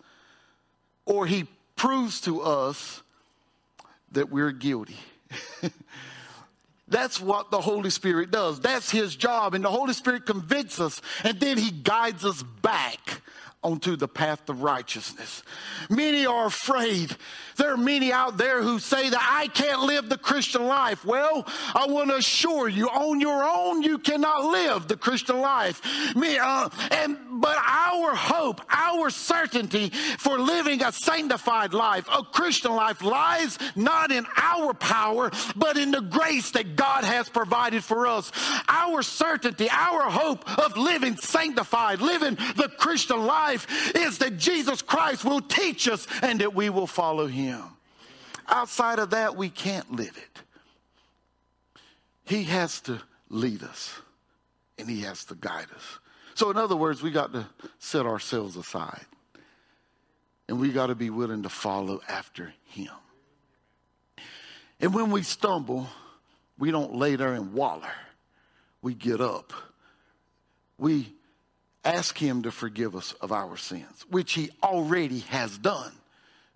or 1.06 1.28
he 1.28 1.46
proves 1.76 2.22
to 2.22 2.42
us 2.42 3.02
that 4.12 4.32
we're 4.32 4.52
guilty. 4.52 4.98
That's 6.88 7.20
what 7.20 7.50
the 7.52 7.60
Holy 7.60 7.90
Spirit 7.90 8.32
does. 8.32 8.60
That's 8.60 8.92
his 8.92 9.16
job. 9.16 9.56
And 9.56 9.66
the 9.66 9.70
Holy 9.70 9.94
Spirit 9.94 10.26
convicts 10.26 10.80
us 10.80 11.02
and 11.24 11.40
then 11.40 11.58
he 11.58 11.72
guides 11.72 12.24
us 12.24 12.44
back 12.62 13.22
onto 13.66 13.96
the 13.96 14.08
path 14.08 14.48
of 14.48 14.62
righteousness. 14.62 15.42
Many 15.90 16.28
are 16.28 16.46
afraid. 16.46 17.16
There 17.58 17.74
are 17.74 17.78
many 17.78 18.14
out 18.14 18.38
there 18.38 18.62
who 18.62 18.78
say 18.78 19.10
that 19.10 19.28
I 19.28 19.48
can't 19.48 19.82
live 19.82 20.08
the 20.08 20.20
Christian 20.20 20.68
life. 20.68 21.04
Well, 21.04 21.48
I 21.74 21.88
want 21.88 22.12
to 22.12 22.18
assure 22.18 22.70
you, 22.70 22.88
on 22.90 23.20
your 23.20 23.44
own, 23.44 23.82
you 23.82 23.98
cannot 23.98 24.46
live 24.46 24.88
the 24.88 24.98
Christian 24.98 25.40
life. 25.42 25.82
Me, 26.16 26.38
uh, 26.38 26.70
and 26.92 27.18
but 27.42 27.58
our 27.58 28.14
hope, 28.14 28.62
our 28.70 29.10
certainty 29.10 29.90
for 29.90 30.38
living 30.38 30.84
a 30.84 30.92
sanctified 30.92 31.74
life, 31.74 32.08
a 32.14 32.24
Christian 32.24 32.72
life, 32.72 33.02
lies 33.02 33.58
not 33.76 34.12
in 34.12 34.26
our 34.38 34.74
power, 34.74 35.32
but 35.56 35.76
in 35.76 35.90
the 35.92 36.02
grace 36.02 36.52
that 36.52 36.76
God 36.76 37.04
has 37.04 37.30
provided 37.30 37.84
for 37.84 38.06
us. 38.06 38.32
Our 38.68 39.02
certainty, 39.02 39.70
our 39.72 40.10
hope 40.10 40.48
of 40.60 40.78
living 40.78 41.18
sanctified, 41.18 42.00
living 42.00 42.36
the 42.56 42.72
Christian 42.78 43.26
life 43.26 43.55
life 43.56 43.96
is 43.96 44.18
that 44.20 44.38
Jesus 44.38 44.82
Christ 44.82 45.24
will 45.24 45.42
teach 45.42 45.88
us 45.88 46.08
and 46.22 46.40
that 46.42 46.54
we 46.54 46.70
will 46.70 46.88
follow 46.88 47.28
him. 47.28 47.64
Outside 48.48 49.00
of 49.00 49.12
that, 49.12 49.36
we 49.36 49.50
can't 49.50 49.92
live 49.92 50.18
it. 50.18 50.42
He 52.24 52.44
has 52.44 52.82
to 52.82 53.00
lead 53.30 53.64
us 53.64 53.94
and 54.78 54.90
he 54.90 55.02
has 55.02 55.26
to 55.26 55.36
guide 55.36 55.68
us. 55.76 56.00
So, 56.34 56.52
in 56.52 56.58
other 56.58 56.76
words, 56.76 57.02
we 57.02 57.12
got 57.12 57.32
to 57.34 57.48
set 57.80 58.06
ourselves 58.06 58.58
aside 58.58 59.06
and 60.50 60.60
we 60.60 60.72
got 60.72 60.88
to 60.88 60.96
be 60.96 61.10
willing 61.10 61.44
to 61.44 61.50
follow 61.50 62.02
after 62.10 62.54
him. 62.66 62.92
And 64.82 64.94
when 64.94 65.12
we 65.12 65.24
stumble, 65.24 65.88
we 66.60 66.72
don't 66.72 66.96
lay 66.96 67.16
there 67.16 67.34
and 67.34 67.54
waller. 67.54 67.94
We 68.82 68.94
get 68.94 69.22
up. 69.22 69.54
We 70.78 71.15
ask 71.86 72.18
Him 72.18 72.44
to 72.44 72.52
forgive 72.52 72.96
us 72.96 73.14
of 73.22 73.32
our 73.32 73.56
sins, 73.56 74.06
which 74.10 74.34
He 74.34 74.50
already 74.64 75.20
has 75.20 75.58
done. 75.58 75.92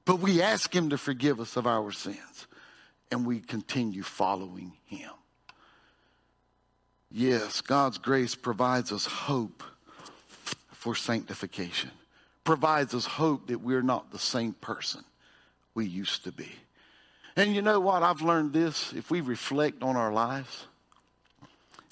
But 0.05 0.19
we 0.19 0.41
ask 0.41 0.73
Him 0.73 0.89
to 0.89 0.97
forgive 0.97 1.39
us 1.39 1.55
of 1.55 1.67
our 1.67 1.91
sins, 1.91 2.47
and 3.11 3.25
we 3.25 3.39
continue 3.39 4.03
following 4.03 4.73
Him. 4.85 5.11
Yes, 7.11 7.61
God's 7.61 7.97
grace 7.97 8.35
provides 8.35 8.91
us 8.91 9.05
hope 9.05 9.63
for 10.71 10.95
sanctification, 10.95 11.91
provides 12.43 12.93
us 12.93 13.05
hope 13.05 13.47
that 13.47 13.61
we're 13.61 13.81
not 13.81 14.11
the 14.11 14.19
same 14.19 14.53
person 14.53 15.03
we 15.73 15.85
used 15.85 16.23
to 16.23 16.31
be. 16.31 16.51
And 17.35 17.55
you 17.55 17.61
know 17.61 17.79
what? 17.79 18.03
I've 18.03 18.21
learned 18.21 18.53
this. 18.53 18.91
If 18.93 19.09
we 19.09 19.21
reflect 19.21 19.81
on 19.81 19.95
our 19.95 20.11
lives, 20.11 20.65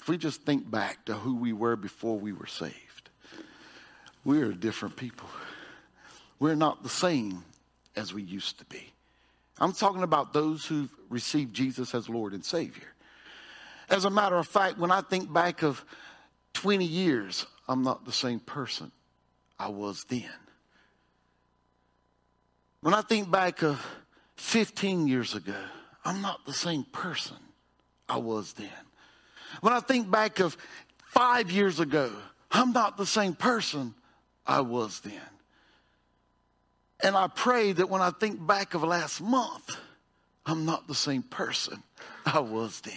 if 0.00 0.08
we 0.08 0.18
just 0.18 0.42
think 0.42 0.70
back 0.70 1.04
to 1.06 1.14
who 1.14 1.36
we 1.36 1.52
were 1.52 1.76
before 1.76 2.18
we 2.18 2.32
were 2.32 2.46
saved, 2.46 2.74
we're 4.28 4.52
different 4.52 4.94
people. 4.94 5.26
We're 6.38 6.54
not 6.54 6.82
the 6.82 6.90
same 6.90 7.44
as 7.96 8.12
we 8.12 8.22
used 8.22 8.58
to 8.58 8.66
be. 8.66 8.92
I'm 9.58 9.72
talking 9.72 10.02
about 10.02 10.34
those 10.34 10.66
who've 10.66 10.90
received 11.08 11.54
Jesus 11.54 11.94
as 11.94 12.10
Lord 12.10 12.34
and 12.34 12.44
Savior. 12.44 12.92
As 13.88 14.04
a 14.04 14.10
matter 14.10 14.36
of 14.36 14.46
fact, 14.46 14.76
when 14.76 14.90
I 14.90 15.00
think 15.00 15.32
back 15.32 15.62
of 15.62 15.82
20 16.52 16.84
years, 16.84 17.46
I'm 17.66 17.82
not 17.82 18.04
the 18.04 18.12
same 18.12 18.38
person 18.38 18.92
I 19.58 19.68
was 19.68 20.04
then. 20.10 20.28
When 22.82 22.92
I 22.92 23.00
think 23.00 23.30
back 23.30 23.62
of 23.62 23.82
15 24.36 25.08
years 25.08 25.34
ago, 25.36 25.56
I'm 26.04 26.20
not 26.20 26.44
the 26.44 26.52
same 26.52 26.84
person 26.92 27.38
I 28.10 28.18
was 28.18 28.52
then. 28.52 28.68
When 29.62 29.72
I 29.72 29.80
think 29.80 30.10
back 30.10 30.38
of 30.38 30.54
five 31.06 31.50
years 31.50 31.80
ago, 31.80 32.12
I'm 32.52 32.74
not 32.74 32.98
the 32.98 33.06
same 33.06 33.34
person 33.34 33.94
I 34.48 34.62
was 34.62 35.00
then. 35.00 35.20
And 37.00 37.14
I 37.14 37.28
pray 37.28 37.72
that 37.72 37.90
when 37.90 38.02
I 38.02 38.10
think 38.10 38.44
back 38.44 38.74
of 38.74 38.82
last 38.82 39.20
month, 39.20 39.76
I'm 40.46 40.64
not 40.64 40.88
the 40.88 40.94
same 40.94 41.22
person 41.22 41.82
I 42.26 42.40
was 42.40 42.80
then. 42.80 42.94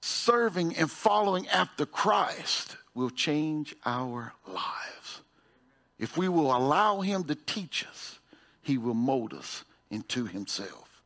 Serving 0.00 0.76
and 0.76 0.90
following 0.90 1.46
after 1.48 1.84
Christ 1.84 2.76
will 2.94 3.10
change 3.10 3.74
our 3.84 4.32
lives. 4.48 5.20
If 5.98 6.16
we 6.16 6.28
will 6.28 6.56
allow 6.56 7.00
Him 7.00 7.24
to 7.24 7.34
teach 7.34 7.84
us, 7.86 8.18
He 8.62 8.78
will 8.78 8.94
mold 8.94 9.34
us 9.34 9.64
into 9.90 10.24
Himself 10.24 11.02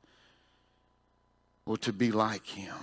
or 1.67 1.77
to 1.79 1.93
be 1.93 2.13
like 2.13 2.47
Him. 2.47 2.75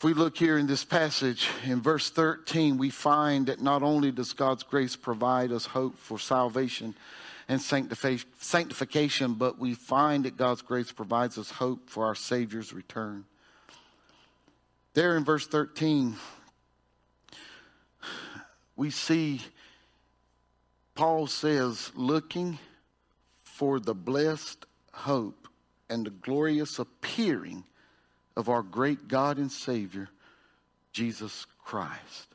If 0.00 0.04
we 0.04 0.14
look 0.14 0.38
here 0.38 0.56
in 0.56 0.66
this 0.66 0.82
passage 0.82 1.50
in 1.66 1.82
verse 1.82 2.08
13, 2.08 2.78
we 2.78 2.88
find 2.88 3.48
that 3.48 3.60
not 3.60 3.82
only 3.82 4.10
does 4.10 4.32
God's 4.32 4.62
grace 4.62 4.96
provide 4.96 5.52
us 5.52 5.66
hope 5.66 5.98
for 5.98 6.18
salvation 6.18 6.94
and 7.50 7.60
sanctification, 7.60 9.34
but 9.34 9.58
we 9.58 9.74
find 9.74 10.24
that 10.24 10.38
God's 10.38 10.62
grace 10.62 10.90
provides 10.90 11.36
us 11.36 11.50
hope 11.50 11.90
for 11.90 12.06
our 12.06 12.14
Savior's 12.14 12.72
return. 12.72 13.26
There 14.94 15.18
in 15.18 15.24
verse 15.26 15.46
13, 15.46 16.16
we 18.76 18.88
see 18.88 19.42
Paul 20.94 21.26
says, 21.26 21.92
looking 21.94 22.58
for 23.42 23.78
the 23.78 23.94
blessed 23.94 24.64
hope 24.94 25.46
and 25.90 26.06
the 26.06 26.10
glorious 26.10 26.78
appearing 26.78 27.64
of 28.36 28.48
our 28.48 28.62
great 28.62 29.08
God 29.08 29.38
and 29.38 29.50
Savior, 29.50 30.08
Jesus 30.92 31.46
Christ. 31.64 32.26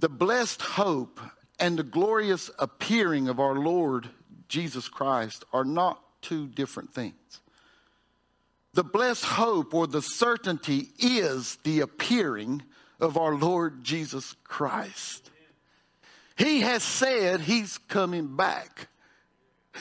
The 0.00 0.08
blessed 0.08 0.62
hope 0.62 1.20
and 1.58 1.78
the 1.78 1.82
glorious 1.82 2.50
appearing 2.58 3.28
of 3.28 3.40
our 3.40 3.54
Lord 3.54 4.08
Jesus 4.48 4.88
Christ 4.88 5.44
are 5.52 5.64
not 5.64 6.00
two 6.22 6.46
different 6.46 6.94
things. 6.94 7.14
The 8.74 8.84
blessed 8.84 9.24
hope 9.24 9.74
or 9.74 9.86
the 9.86 10.02
certainty 10.02 10.88
is 10.98 11.56
the 11.64 11.80
appearing 11.80 12.62
of 13.00 13.16
our 13.16 13.34
Lord 13.34 13.82
Jesus 13.82 14.36
Christ. 14.44 15.30
He 16.36 16.60
has 16.60 16.84
said 16.84 17.40
he's 17.40 17.78
coming 17.78 18.36
back. 18.36 18.88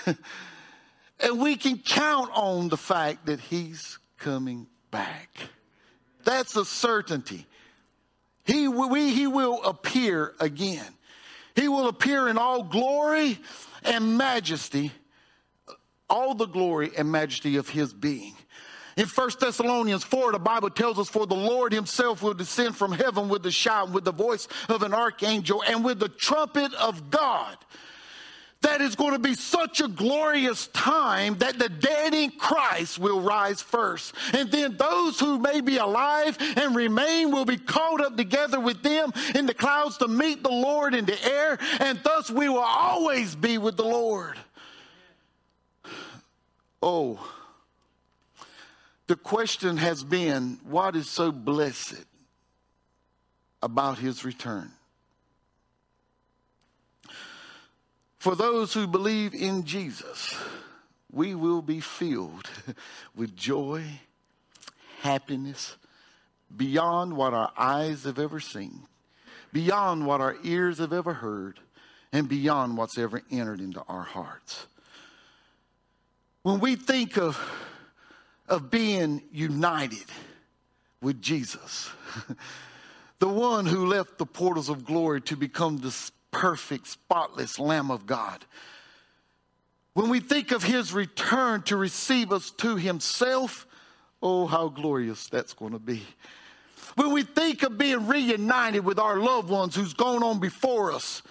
And 1.19 1.39
we 1.39 1.55
can 1.55 1.77
count 1.79 2.31
on 2.33 2.69
the 2.69 2.77
fact 2.77 3.25
that 3.25 3.39
he's 3.39 3.97
coming 4.17 4.67
back. 4.91 5.29
That's 6.23 6.55
a 6.55 6.65
certainty. 6.65 7.45
He, 8.43 8.67
we, 8.67 9.13
he 9.13 9.27
will 9.27 9.63
appear 9.63 10.33
again. 10.39 10.85
He 11.55 11.67
will 11.67 11.87
appear 11.87 12.27
in 12.27 12.37
all 12.37 12.63
glory 12.63 13.39
and 13.83 14.17
majesty, 14.17 14.91
all 16.09 16.35
the 16.35 16.45
glory 16.45 16.91
and 16.97 17.11
majesty 17.11 17.57
of 17.57 17.67
his 17.69 17.93
being. 17.93 18.35
In 18.95 19.05
1 19.05 19.29
Thessalonians 19.39 20.03
4, 20.03 20.31
the 20.31 20.39
Bible 20.39 20.69
tells 20.69 20.97
us, 20.97 21.09
For 21.09 21.27
the 21.27 21.35
Lord 21.35 21.71
himself 21.71 22.23
will 22.23 22.33
descend 22.33 22.75
from 22.75 22.91
heaven 22.91 23.29
with 23.29 23.43
the 23.43 23.51
shout, 23.51 23.91
with 23.91 24.05
the 24.05 24.11
voice 24.11 24.47
of 24.69 24.81
an 24.81 24.93
archangel, 24.93 25.63
and 25.67 25.83
with 25.83 25.99
the 25.99 26.09
trumpet 26.09 26.73
of 26.73 27.09
God 27.09 27.57
that 28.61 28.81
is 28.81 28.95
going 28.95 29.13
to 29.13 29.19
be 29.19 29.33
such 29.33 29.81
a 29.81 29.87
glorious 29.87 30.67
time 30.67 31.37
that 31.37 31.59
the 31.59 31.69
dead 31.69 32.13
in 32.13 32.31
Christ 32.31 32.97
will 32.97 33.21
rise 33.21 33.61
first. 33.61 34.13
And 34.33 34.51
then 34.51 34.77
those 34.77 35.19
who 35.19 35.39
may 35.39 35.61
be 35.61 35.77
alive 35.77 36.37
and 36.39 36.75
remain 36.75 37.31
will 37.31 37.45
be 37.45 37.57
caught 37.57 38.01
up 38.01 38.17
together 38.17 38.59
with 38.59 38.81
them 38.81 39.11
in 39.35 39.45
the 39.45 39.53
clouds 39.53 39.97
to 39.97 40.07
meet 40.07 40.43
the 40.43 40.49
Lord 40.49 40.95
in 40.95 41.05
the 41.05 41.23
air. 41.25 41.59
And 41.79 41.99
thus 42.03 42.31
we 42.31 42.49
will 42.49 42.59
always 42.59 43.35
be 43.35 43.57
with 43.57 43.77
the 43.77 43.85
Lord. 43.85 44.37
Oh, 46.81 47.19
the 49.07 49.15
question 49.15 49.77
has 49.77 50.03
been 50.03 50.59
what 50.63 50.95
is 50.95 51.09
so 51.09 51.31
blessed 51.31 52.05
about 53.61 53.97
his 53.97 54.25
return? 54.25 54.71
For 58.17 58.35
those 58.35 58.73
who 58.73 58.87
believe 58.87 59.33
in 59.33 59.63
Jesus, 59.63 60.35
we 61.11 61.35
will 61.35 61.61
be 61.61 61.79
filled 61.79 62.49
with 63.15 63.35
joy, 63.35 63.83
happiness, 65.01 65.77
beyond 66.55 67.15
what 67.15 67.33
our 67.33 67.51
eyes 67.57 68.03
have 68.05 68.17
ever 68.17 68.39
seen, 68.39 68.83
beyond 69.53 70.05
what 70.05 70.21
our 70.21 70.35
ears 70.43 70.79
have 70.79 70.93
ever 70.93 71.13
heard, 71.13 71.59
and 72.11 72.27
beyond 72.27 72.77
what's 72.77 72.97
ever 72.97 73.21
entered 73.29 73.59
into 73.59 73.83
our 73.87 74.03
hearts. 74.03 74.65
When 76.41 76.59
we 76.59 76.75
think 76.75 77.17
of, 77.17 77.37
of 78.47 78.71
being 78.71 79.21
united 79.31 80.05
with 81.01 81.21
Jesus, 81.21 81.89
the 83.19 83.27
one 83.27 83.65
who 83.65 83.85
left 83.85 84.17
the 84.17 84.25
portals 84.25 84.69
of 84.69 84.85
glory 84.85 85.21
to 85.21 85.35
become 85.35 85.77
the 85.77 85.91
perfect, 86.31 86.87
spotless 86.87 87.59
Lamb 87.59 87.91
of 87.91 88.05
God, 88.05 88.45
when 89.93 90.09
we 90.09 90.19
think 90.19 90.51
of 90.51 90.63
his 90.63 90.93
return 90.93 91.63
to 91.63 91.77
receive 91.77 92.31
us 92.31 92.51
to 92.51 92.75
himself, 92.75 93.65
oh, 94.21 94.45
how 94.45 94.67
glorious 94.67 95.27
that's 95.27 95.53
going 95.53 95.73
to 95.73 95.79
be. 95.79 96.03
When 96.95 97.11
we 97.11 97.23
think 97.23 97.63
of 97.63 97.77
being 97.77 98.07
reunited 98.07 98.83
with 98.83 98.99
our 98.99 99.17
loved 99.17 99.49
ones 99.49 99.75
who's 99.75 99.93
gone 99.93 100.23
on 100.23 100.39
before 100.39 100.91
us, 100.91 101.21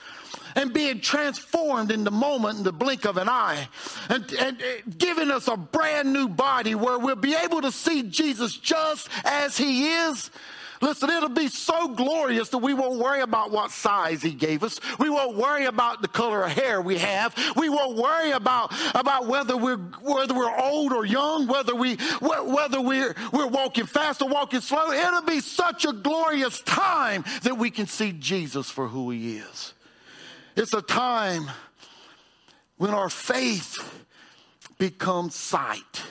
and 0.54 0.72
being 0.72 1.00
transformed 1.00 1.90
in 1.90 2.02
the 2.02 2.10
moment 2.10 2.58
in 2.58 2.64
the 2.64 2.72
blink 2.72 3.04
of 3.04 3.18
an 3.18 3.28
eye 3.28 3.68
and, 4.08 4.32
and, 4.32 4.60
and, 4.62 4.98
giving 4.98 5.30
us 5.30 5.48
a 5.48 5.56
brand 5.56 6.12
new 6.12 6.28
body 6.28 6.74
where 6.74 6.98
we'll 6.98 7.14
be 7.14 7.34
able 7.34 7.60
to 7.60 7.70
see 7.70 8.02
Jesus 8.02 8.56
just 8.56 9.08
as 9.24 9.56
he 9.56 9.88
is 9.88 10.30
Listen, 10.80 11.10
it'll 11.10 11.28
be 11.28 11.48
so 11.48 11.88
glorious 11.88 12.48
that 12.50 12.58
we 12.58 12.74
won't 12.74 12.98
worry 12.98 13.20
about 13.20 13.50
what 13.50 13.70
size 13.70 14.22
he 14.22 14.32
gave 14.32 14.62
us. 14.62 14.80
We 14.98 15.10
won't 15.10 15.36
worry 15.36 15.66
about 15.66 16.02
the 16.02 16.08
color 16.08 16.44
of 16.44 16.52
hair 16.52 16.80
we 16.80 16.98
have. 16.98 17.34
We 17.56 17.68
won't 17.68 17.96
worry 17.96 18.32
about, 18.32 18.72
about 18.94 19.26
whether 19.26 19.56
we're 19.56 19.76
whether 19.76 20.34
we're 20.34 20.58
old 20.58 20.92
or 20.92 21.04
young, 21.04 21.46
whether 21.46 21.74
we 21.74 21.96
whether 22.20 22.80
we're 22.80 23.14
we're 23.32 23.46
walking 23.46 23.86
fast 23.86 24.22
or 24.22 24.28
walking 24.28 24.60
slow. 24.60 24.90
It'll 24.92 25.22
be 25.22 25.40
such 25.40 25.84
a 25.84 25.92
glorious 25.92 26.60
time 26.62 27.24
that 27.42 27.56
we 27.56 27.70
can 27.70 27.86
see 27.86 28.12
Jesus 28.12 28.70
for 28.70 28.88
who 28.88 29.10
he 29.10 29.38
is. 29.38 29.74
It's 30.56 30.72
a 30.72 30.82
time 30.82 31.50
when 32.76 32.90
our 32.90 33.08
faith 33.08 33.78
becomes 34.78 35.34
sight. 35.34 36.02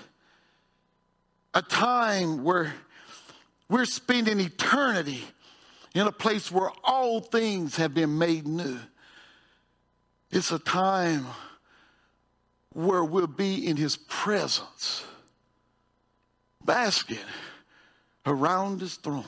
A 1.54 1.62
time 1.62 2.44
where 2.44 2.74
we're 3.70 3.86
spending 3.86 4.40
eternity 4.40 5.24
in 5.94 6.08
a 6.08 6.12
place 6.12 6.52
where 6.52 6.70
all 6.84 7.22
things 7.22 7.78
have 7.78 7.94
been 7.94 8.18
made 8.18 8.46
new. 8.48 8.78
It's 10.30 10.52
a 10.52 10.60
time 10.60 11.26
where 12.74 13.04
we'll 13.04 13.28
be 13.28 13.66
in 13.66 13.78
his 13.78 13.96
presence, 13.96 15.06
basking 16.64 17.18
around 18.26 18.82
his 18.82 18.96
throne 18.96 19.24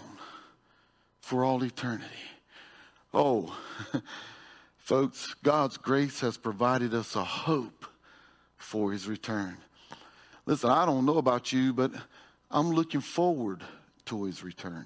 for 1.22 1.46
all 1.46 1.64
eternity. 1.64 2.06
Oh, 3.14 3.58
folks, 4.78 5.34
God's 5.44 5.78
grace 5.78 6.20
has 6.20 6.36
provided 6.36 6.94
us 6.94 7.16
a 7.16 7.24
hope 7.24 7.86
for 8.58 8.92
his 8.92 9.08
return. 9.08 9.58
Listen, 10.46 10.70
I 10.70 10.86
don't 10.86 11.06
know 11.06 11.18
about 11.18 11.54
you, 11.54 11.72
but 11.72 11.92
I'm 12.52 12.72
looking 12.72 13.02
forward 13.02 13.64
to 14.08 14.26
his 14.26 14.44
return. 14.44 14.86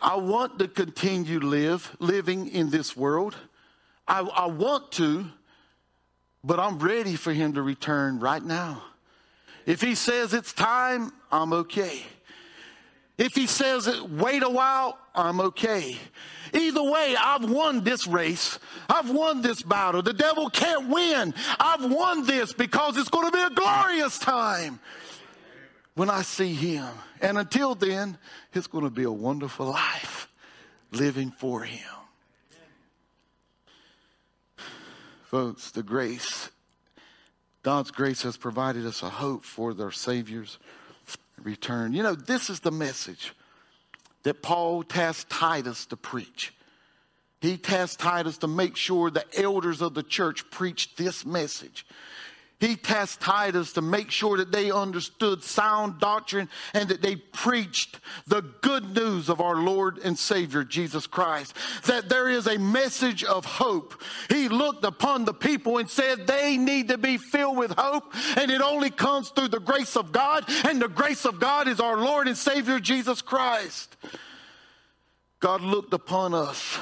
I 0.00 0.16
want 0.16 0.58
to 0.58 0.68
continue 0.68 1.40
live 1.40 1.96
living 2.00 2.48
in 2.48 2.70
this 2.70 2.96
world. 2.96 3.34
I, 4.06 4.20
I 4.20 4.46
want 4.46 4.92
to, 4.92 5.26
but 6.44 6.60
I'm 6.60 6.78
ready 6.78 7.16
for 7.16 7.32
him 7.32 7.54
to 7.54 7.62
return 7.62 8.20
right 8.20 8.42
now. 8.42 8.82
If 9.64 9.80
he 9.80 9.94
says 9.94 10.32
it's 10.32 10.52
time, 10.52 11.12
I'm 11.32 11.52
okay. 11.52 12.02
If 13.18 13.34
he 13.34 13.46
says 13.46 13.88
wait 14.02 14.42
a 14.42 14.50
while, 14.50 14.98
I'm 15.14 15.40
okay. 15.40 15.96
Either 16.52 16.82
way, 16.82 17.16
I've 17.18 17.50
won 17.50 17.82
this 17.82 18.06
race. 18.06 18.58
I've 18.88 19.10
won 19.10 19.42
this 19.42 19.62
battle. 19.62 20.02
The 20.02 20.12
devil 20.12 20.48
can't 20.50 20.88
win. 20.88 21.34
I've 21.58 21.90
won 21.90 22.24
this 22.24 22.52
because 22.52 22.96
it's 22.96 23.08
going 23.08 23.30
to 23.30 23.36
be 23.36 23.42
a 23.42 23.50
glorious 23.50 24.18
time 24.18 24.78
when 25.96 26.10
I 26.10 26.22
see 26.22 26.52
him. 26.52 26.86
And 27.20 27.36
until 27.36 27.74
then, 27.74 28.16
it's 28.54 28.68
going 28.68 28.84
to 28.84 28.90
be 28.90 29.02
a 29.02 29.10
wonderful 29.10 29.66
life 29.66 30.28
living 30.92 31.32
for 31.32 31.62
him. 31.62 31.80
Folks, 35.24 35.72
the 35.72 35.82
grace, 35.82 36.50
God's 37.64 37.90
grace 37.90 38.22
has 38.22 38.36
provided 38.36 38.86
us 38.86 39.02
a 39.02 39.08
hope 39.08 39.44
for 39.44 39.74
their 39.74 39.90
Savior's 39.90 40.58
return. 41.42 41.92
You 41.92 42.04
know, 42.04 42.14
this 42.14 42.48
is 42.48 42.60
the 42.60 42.70
message 42.70 43.34
that 44.22 44.42
Paul 44.42 44.84
tasked 44.84 45.30
Titus 45.30 45.86
to 45.86 45.96
preach. 45.96 46.54
He 47.40 47.56
tasked 47.56 48.00
Titus 48.00 48.38
to 48.38 48.46
make 48.46 48.76
sure 48.76 49.10
the 49.10 49.24
elders 49.36 49.82
of 49.82 49.94
the 49.94 50.02
church 50.02 50.48
preached 50.50 50.96
this 50.96 51.26
message 51.26 51.86
he 52.58 52.74
tasked 52.74 53.20
Titus 53.20 53.74
to 53.74 53.82
make 53.82 54.10
sure 54.10 54.38
that 54.38 54.50
they 54.50 54.70
understood 54.70 55.42
sound 55.42 56.00
doctrine 56.00 56.48
and 56.72 56.88
that 56.88 57.02
they 57.02 57.16
preached 57.16 58.00
the 58.26 58.40
good 58.62 58.94
news 58.94 59.28
of 59.28 59.42
our 59.42 59.56
Lord 59.56 59.98
and 59.98 60.18
Savior 60.18 60.64
Jesus 60.64 61.06
Christ. 61.06 61.54
That 61.84 62.08
there 62.08 62.28
is 62.28 62.46
a 62.46 62.58
message 62.58 63.24
of 63.24 63.44
hope. 63.44 64.02
He 64.30 64.48
looked 64.48 64.84
upon 64.84 65.26
the 65.26 65.34
people 65.34 65.76
and 65.76 65.88
said 65.88 66.26
they 66.26 66.56
need 66.56 66.88
to 66.88 66.96
be 66.96 67.18
filled 67.18 67.58
with 67.58 67.72
hope, 67.76 68.14
and 68.36 68.50
it 68.50 68.62
only 68.62 68.90
comes 68.90 69.28
through 69.28 69.48
the 69.48 69.60
grace 69.60 69.94
of 69.94 70.12
God, 70.12 70.44
and 70.64 70.80
the 70.80 70.88
grace 70.88 71.26
of 71.26 71.38
God 71.38 71.68
is 71.68 71.78
our 71.78 71.98
Lord 71.98 72.26
and 72.26 72.38
Savior 72.38 72.80
Jesus 72.80 73.20
Christ. 73.20 73.96
God 75.40 75.60
looked 75.60 75.92
upon 75.92 76.32
us 76.32 76.78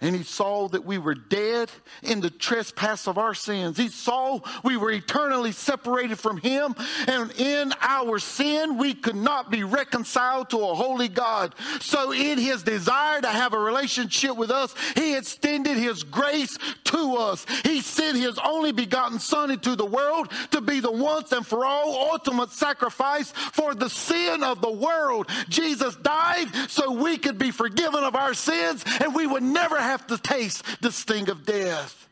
and 0.00 0.14
he 0.14 0.22
saw 0.22 0.68
that 0.68 0.84
we 0.84 0.98
were 0.98 1.14
dead 1.14 1.70
in 2.02 2.20
the 2.20 2.30
trespass 2.30 3.06
of 3.06 3.18
our 3.18 3.34
sins. 3.34 3.76
He 3.76 3.88
saw 3.88 4.40
we 4.62 4.76
were 4.76 4.90
eternally 4.90 5.52
separated 5.52 6.18
from 6.18 6.38
him. 6.38 6.74
And 7.06 7.32
in 7.32 7.72
our 7.80 8.18
sin, 8.18 8.78
we 8.78 8.94
could 8.94 9.16
not 9.16 9.50
be 9.50 9.64
reconciled 9.64 10.50
to 10.50 10.58
a 10.58 10.74
holy 10.74 11.08
God. 11.08 11.54
So, 11.80 12.12
in 12.12 12.38
his 12.38 12.62
desire 12.62 13.20
to 13.20 13.28
have 13.28 13.52
a 13.52 13.58
relationship 13.58 14.36
with 14.36 14.50
us, 14.50 14.74
he 14.94 15.16
extended 15.16 15.76
his 15.76 16.02
grace 16.02 16.58
to 16.84 17.16
us. 17.16 17.46
He 17.64 17.80
sent 17.80 18.16
his 18.16 18.38
only 18.38 18.72
begotten 18.72 19.18
Son 19.18 19.50
into 19.50 19.76
the 19.76 19.86
world 19.86 20.30
to 20.50 20.60
be 20.60 20.80
the 20.80 20.92
once 20.92 21.32
and 21.32 21.46
for 21.46 21.64
all 21.64 22.10
ultimate 22.12 22.50
sacrifice 22.50 23.30
for 23.30 23.74
the 23.74 23.88
sin 23.88 24.42
of 24.42 24.60
the 24.60 24.70
world. 24.70 25.28
Jesus 25.48 25.96
died 25.96 26.48
so 26.68 26.92
we 26.92 27.18
could 27.18 27.38
be 27.38 27.50
forgiven 27.50 28.04
of 28.04 28.14
our 28.14 28.34
sins 28.34 28.84
and 29.00 29.14
we 29.14 29.26
would 29.26 29.42
never 29.42 29.77
have 29.80 30.06
to 30.08 30.18
taste 30.18 30.64
the 30.80 30.92
sting 30.92 31.28
of 31.28 31.44
death. 31.44 32.08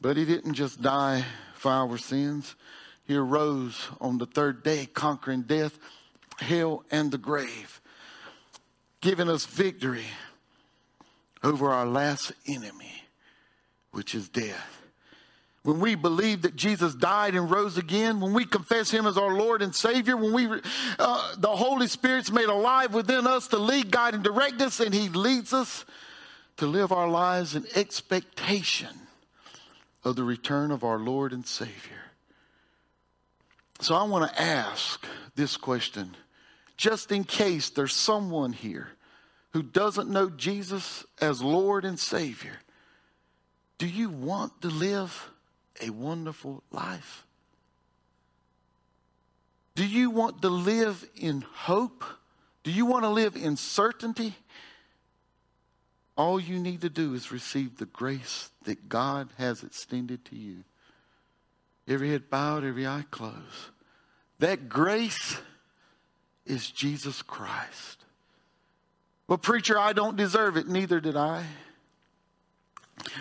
But 0.00 0.16
he 0.16 0.24
didn't 0.24 0.54
just 0.54 0.80
die 0.80 1.24
for 1.54 1.72
our 1.72 1.98
sins. 1.98 2.54
He 3.04 3.16
arose 3.16 3.88
on 4.00 4.18
the 4.18 4.26
third 4.26 4.62
day, 4.62 4.86
conquering 4.86 5.42
death, 5.42 5.78
hell, 6.38 6.84
and 6.90 7.10
the 7.10 7.18
grave, 7.18 7.80
giving 9.00 9.28
us 9.28 9.46
victory 9.46 10.04
over 11.42 11.70
our 11.70 11.86
last 11.86 12.32
enemy, 12.46 13.04
which 13.92 14.14
is 14.14 14.28
death 14.28 14.87
when 15.68 15.80
we 15.80 15.96
believe 15.96 16.40
that 16.42 16.56
Jesus 16.56 16.94
died 16.94 17.34
and 17.34 17.50
rose 17.50 17.76
again, 17.76 18.20
when 18.20 18.32
we 18.32 18.46
confess 18.46 18.90
Him 18.90 19.06
as 19.06 19.18
our 19.18 19.34
Lord 19.34 19.60
and 19.60 19.74
Savior, 19.74 20.16
when 20.16 20.32
we, 20.32 20.48
uh, 20.98 21.34
the 21.36 21.54
Holy 21.54 21.88
Spirit's 21.88 22.32
made 22.32 22.48
alive 22.48 22.94
within 22.94 23.26
us 23.26 23.48
to 23.48 23.58
lead, 23.58 23.90
guide, 23.90 24.14
and 24.14 24.24
direct 24.24 24.62
us, 24.62 24.80
and 24.80 24.94
He 24.94 25.10
leads 25.10 25.52
us 25.52 25.84
to 26.56 26.66
live 26.66 26.90
our 26.90 27.06
lives 27.06 27.54
in 27.54 27.66
expectation 27.74 28.88
of 30.04 30.16
the 30.16 30.24
return 30.24 30.70
of 30.70 30.84
our 30.84 30.98
Lord 30.98 31.34
and 31.34 31.46
Savior. 31.46 32.00
So 33.80 33.94
I 33.94 34.04
want 34.04 34.32
to 34.32 34.40
ask 34.40 35.04
this 35.36 35.58
question, 35.58 36.16
just 36.78 37.12
in 37.12 37.24
case 37.24 37.68
there's 37.68 37.92
someone 37.92 38.54
here 38.54 38.88
who 39.50 39.62
doesn't 39.62 40.08
know 40.08 40.30
Jesus 40.30 41.04
as 41.20 41.42
Lord 41.42 41.84
and 41.84 42.00
Savior. 42.00 42.56
Do 43.76 43.86
you 43.86 44.08
want 44.08 44.62
to 44.62 44.68
live 44.68 45.30
a 45.80 45.90
wonderful 45.90 46.62
life? 46.70 47.24
Do 49.74 49.86
you 49.86 50.10
want 50.10 50.42
to 50.42 50.48
live 50.48 51.08
in 51.16 51.42
hope? 51.42 52.04
Do 52.64 52.72
you 52.72 52.84
want 52.84 53.04
to 53.04 53.08
live 53.08 53.36
in 53.36 53.56
certainty? 53.56 54.34
All 56.16 56.40
you 56.40 56.58
need 56.58 56.80
to 56.80 56.90
do 56.90 57.14
is 57.14 57.30
receive 57.30 57.78
the 57.78 57.86
grace 57.86 58.50
that 58.64 58.88
God 58.88 59.28
has 59.38 59.62
extended 59.62 60.24
to 60.26 60.36
you. 60.36 60.64
Every 61.86 62.10
head 62.10 62.28
bowed, 62.28 62.64
every 62.64 62.86
eye 62.86 63.04
closed. 63.10 63.36
That 64.40 64.68
grace 64.68 65.38
is 66.44 66.70
Jesus 66.70 67.22
Christ. 67.22 68.04
Well, 69.28 69.38
preacher, 69.38 69.78
I 69.78 69.92
don't 69.92 70.16
deserve 70.16 70.56
it. 70.56 70.66
Neither 70.66 71.00
did 71.00 71.16
I. 71.16 71.44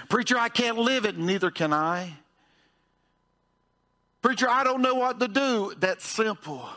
Preacher, 0.09 0.37
I 0.39 0.49
can't 0.49 0.77
live 0.77 1.05
it. 1.05 1.17
Neither 1.17 1.51
can 1.51 1.71
I. 1.71 2.13
Preacher, 4.27 4.49
I 4.49 4.65
don't 4.65 4.81
know 4.81 4.95
what 4.95 5.21
to 5.21 5.29
do. 5.29 5.71
That's 5.79 6.05
simple. 6.05 6.67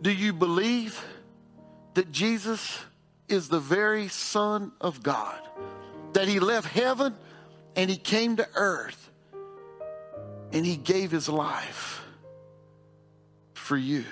Do 0.00 0.10
you 0.10 0.32
believe 0.32 0.98
that 1.92 2.10
Jesus 2.10 2.78
is 3.28 3.50
the 3.50 3.60
very 3.60 4.08
Son 4.08 4.72
of 4.80 5.02
God? 5.02 5.38
That 6.14 6.28
he 6.28 6.40
left 6.40 6.66
heaven 6.66 7.14
and 7.76 7.90
he 7.90 7.98
came 7.98 8.36
to 8.36 8.48
earth 8.54 9.10
and 10.50 10.64
he 10.64 10.78
gave 10.78 11.10
his 11.10 11.28
life 11.28 12.00
for 13.52 13.76
you. 13.76 14.06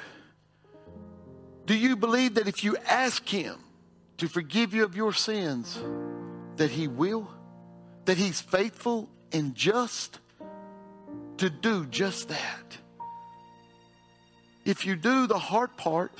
Do 1.64 1.74
you 1.74 1.96
believe 1.96 2.34
that 2.34 2.46
if 2.46 2.62
you 2.62 2.76
ask 2.86 3.26
him 3.26 3.56
to 4.18 4.28
forgive 4.28 4.74
you 4.74 4.84
of 4.84 4.94
your 4.94 5.14
sins, 5.14 5.78
that 6.56 6.70
he 6.70 6.88
will? 6.88 7.26
That 8.04 8.18
he's 8.18 8.42
faithful 8.42 9.08
and 9.32 9.54
just 9.54 10.18
to 11.44 11.50
do 11.50 11.84
just 11.86 12.30
that? 12.30 12.78
If 14.64 14.86
you 14.86 14.96
do, 14.96 15.26
the 15.26 15.38
hard 15.38 15.76
part 15.76 16.18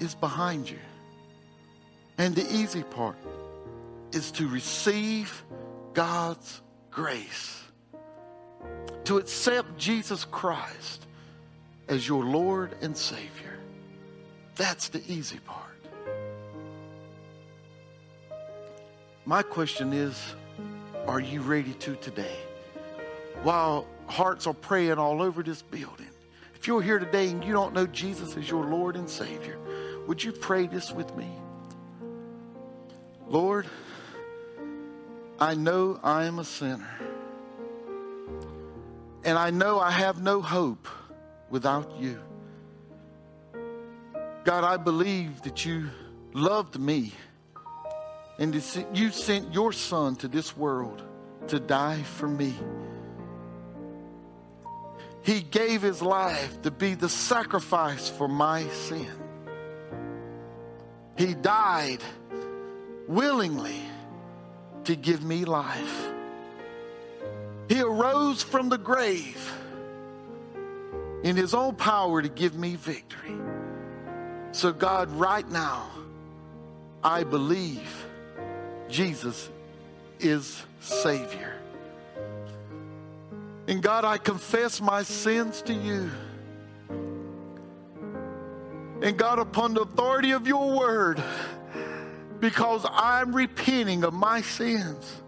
is 0.00 0.14
behind 0.14 0.70
you. 0.70 0.78
And 2.16 2.34
the 2.34 2.50
easy 2.50 2.82
part 2.82 3.18
is 4.12 4.30
to 4.32 4.48
receive 4.48 5.44
God's 5.92 6.62
grace, 6.90 7.62
to 9.04 9.18
accept 9.18 9.76
Jesus 9.76 10.24
Christ 10.24 11.06
as 11.88 12.08
your 12.08 12.24
Lord 12.24 12.74
and 12.80 12.96
Savior. 12.96 13.58
That's 14.56 14.88
the 14.88 15.02
easy 15.12 15.40
part. 15.40 15.84
My 19.26 19.42
question 19.42 19.92
is 19.92 20.34
are 21.06 21.20
you 21.20 21.42
ready 21.42 21.74
to 21.74 21.96
today? 21.96 22.47
While 23.42 23.86
hearts 24.06 24.46
are 24.46 24.54
praying 24.54 24.98
all 24.98 25.22
over 25.22 25.42
this 25.42 25.62
building, 25.62 26.08
if 26.54 26.66
you're 26.66 26.82
here 26.82 26.98
today 26.98 27.30
and 27.30 27.44
you 27.44 27.52
don't 27.52 27.72
know 27.72 27.86
Jesus 27.86 28.36
as 28.36 28.50
your 28.50 28.64
Lord 28.64 28.96
and 28.96 29.08
Savior, 29.08 29.58
would 30.06 30.22
you 30.22 30.32
pray 30.32 30.66
this 30.66 30.90
with 30.90 31.14
me? 31.16 31.28
Lord, 33.28 33.66
I 35.38 35.54
know 35.54 36.00
I 36.02 36.24
am 36.24 36.38
a 36.38 36.44
sinner. 36.44 36.88
And 39.24 39.38
I 39.38 39.50
know 39.50 39.78
I 39.78 39.90
have 39.90 40.22
no 40.22 40.40
hope 40.40 40.88
without 41.50 42.00
you. 42.00 42.18
God, 44.44 44.64
I 44.64 44.78
believe 44.78 45.42
that 45.42 45.64
you 45.64 45.90
loved 46.32 46.78
me 46.78 47.12
and 48.38 48.54
you 48.94 49.10
sent 49.10 49.52
your 49.52 49.72
son 49.72 50.16
to 50.16 50.28
this 50.28 50.56
world 50.56 51.02
to 51.48 51.60
die 51.60 52.02
for 52.02 52.28
me. 52.28 52.54
He 55.28 55.42
gave 55.42 55.82
his 55.82 56.00
life 56.00 56.62
to 56.62 56.70
be 56.70 56.94
the 56.94 57.10
sacrifice 57.10 58.08
for 58.08 58.28
my 58.28 58.66
sin. 58.68 59.12
He 61.18 61.34
died 61.34 61.98
willingly 63.06 63.78
to 64.84 64.96
give 64.96 65.22
me 65.22 65.44
life. 65.44 66.08
He 67.68 67.82
arose 67.82 68.42
from 68.42 68.70
the 68.70 68.78
grave 68.78 69.52
in 71.22 71.36
his 71.36 71.52
own 71.52 71.74
power 71.74 72.22
to 72.22 72.30
give 72.30 72.54
me 72.54 72.76
victory. 72.76 73.36
So, 74.52 74.72
God, 74.72 75.10
right 75.10 75.46
now, 75.50 75.90
I 77.04 77.24
believe 77.24 78.06
Jesus 78.88 79.50
is 80.20 80.62
Savior. 80.80 81.60
And 83.68 83.82
God, 83.82 84.06
I 84.06 84.16
confess 84.16 84.80
my 84.80 85.02
sins 85.02 85.60
to 85.62 85.74
you. 85.74 86.10
And 89.02 89.16
God, 89.18 89.38
upon 89.38 89.74
the 89.74 89.82
authority 89.82 90.30
of 90.30 90.48
your 90.48 90.76
word, 90.76 91.22
because 92.40 92.86
I'm 92.90 93.36
repenting 93.36 94.04
of 94.04 94.14
my 94.14 94.40
sins, 94.40 95.20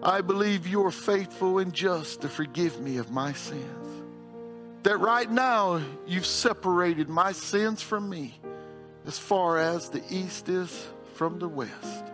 I 0.00 0.20
believe 0.20 0.68
you 0.68 0.86
are 0.86 0.92
faithful 0.92 1.58
and 1.58 1.74
just 1.74 2.20
to 2.20 2.28
forgive 2.28 2.80
me 2.80 2.98
of 2.98 3.10
my 3.10 3.32
sins. 3.32 4.04
That 4.84 4.98
right 4.98 5.28
now 5.28 5.82
you've 6.06 6.24
separated 6.24 7.08
my 7.08 7.32
sins 7.32 7.82
from 7.82 8.08
me 8.08 8.38
as 9.06 9.18
far 9.18 9.58
as 9.58 9.88
the 9.88 10.04
east 10.08 10.48
is 10.48 10.86
from 11.14 11.40
the 11.40 11.48
west. 11.48 12.04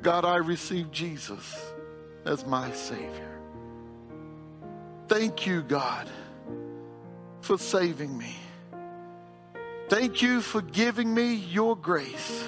God, 0.00 0.24
I 0.24 0.36
receive 0.36 0.92
Jesus 0.92 1.72
as 2.26 2.44
my 2.44 2.70
Savior. 2.72 3.38
Thank 5.08 5.46
you, 5.46 5.62
God, 5.62 6.08
for 7.40 7.56
saving 7.58 8.16
me. 8.18 8.34
Thank 9.88 10.20
you 10.20 10.40
for 10.40 10.60
giving 10.60 11.14
me 11.14 11.34
your 11.34 11.76
grace. 11.76 12.44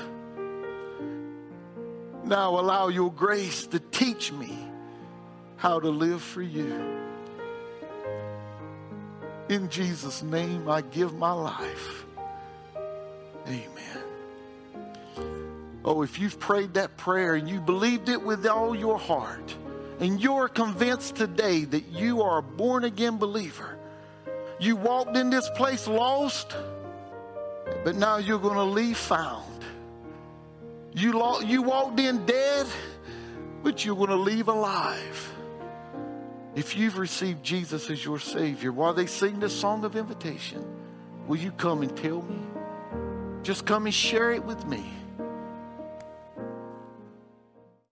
Now 2.25 2.59
allow 2.59 2.89
your 2.89 3.13
grace 3.13 3.67
to 3.69 3.79
teach 3.79 4.33
me 4.33 4.59
how 5.57 5.79
to 5.79 5.89
live 5.89 6.21
for 6.21 6.43
you. 6.43 6.99
In 9.49 9.71
Jesus' 9.71 10.23
name, 10.23 10.69
I 10.69 10.83
give 10.83 11.15
my 11.15 11.33
life. 11.33 12.05
Amen. 13.47 14.03
Oh, 15.85 16.03
if 16.03 16.19
you've 16.19 16.39
prayed 16.39 16.75
that 16.75 16.97
prayer 16.99 17.37
and 17.37 17.49
you 17.49 17.61
believed 17.61 18.09
it 18.09 18.21
with 18.21 18.47
all 18.47 18.75
your 18.75 18.99
heart, 18.99 19.57
and 20.01 20.21
you're 20.21 20.49
convinced 20.49 21.17
today 21.17 21.65
that 21.65 21.87
you 21.87 22.23
are 22.23 22.39
a 22.39 22.43
born 22.43 22.85
again 22.85 23.19
believer, 23.19 23.79
you 24.61 24.77
walked 24.77 25.17
in 25.17 25.31
this 25.31 25.49
place 25.51 25.87
lost, 25.87 26.55
but 27.85 27.97
now 27.97 28.19
you're 28.19 28.39
going 28.39 28.55
to 28.55 28.65
leave 28.65 28.97
found. 28.97 29.45
You, 30.93 31.13
lo- 31.13 31.41
you 31.41 31.63
walked 31.63 32.01
in 32.01 32.27
dead, 32.27 32.67
but 33.63 33.85
you're 33.85 33.97
going 33.97 34.09
to 34.09 34.17
leave 34.17 34.49
alive. 34.49 35.33
If 36.55 36.77
you've 36.77 36.99
received 36.99 37.45
Jesus 37.45 37.89
as 37.91 38.05
your 38.05 38.19
Savior, 38.19 38.73
while 38.73 38.95
they 38.95 39.07
sing 39.07 39.39
this 39.39 39.59
song 39.59 39.85
of 39.85 39.95
invitation, 39.95 40.65
will 41.27 41.37
you 41.37 41.53
come 41.53 41.83
and 41.83 41.97
tell 41.97 42.23
me? 42.23 42.39
Just 43.43 43.65
come 43.65 43.87
and 43.87 43.95
share 43.95 44.33
it 44.33 44.45
with 44.45 44.65
me. 44.67 44.98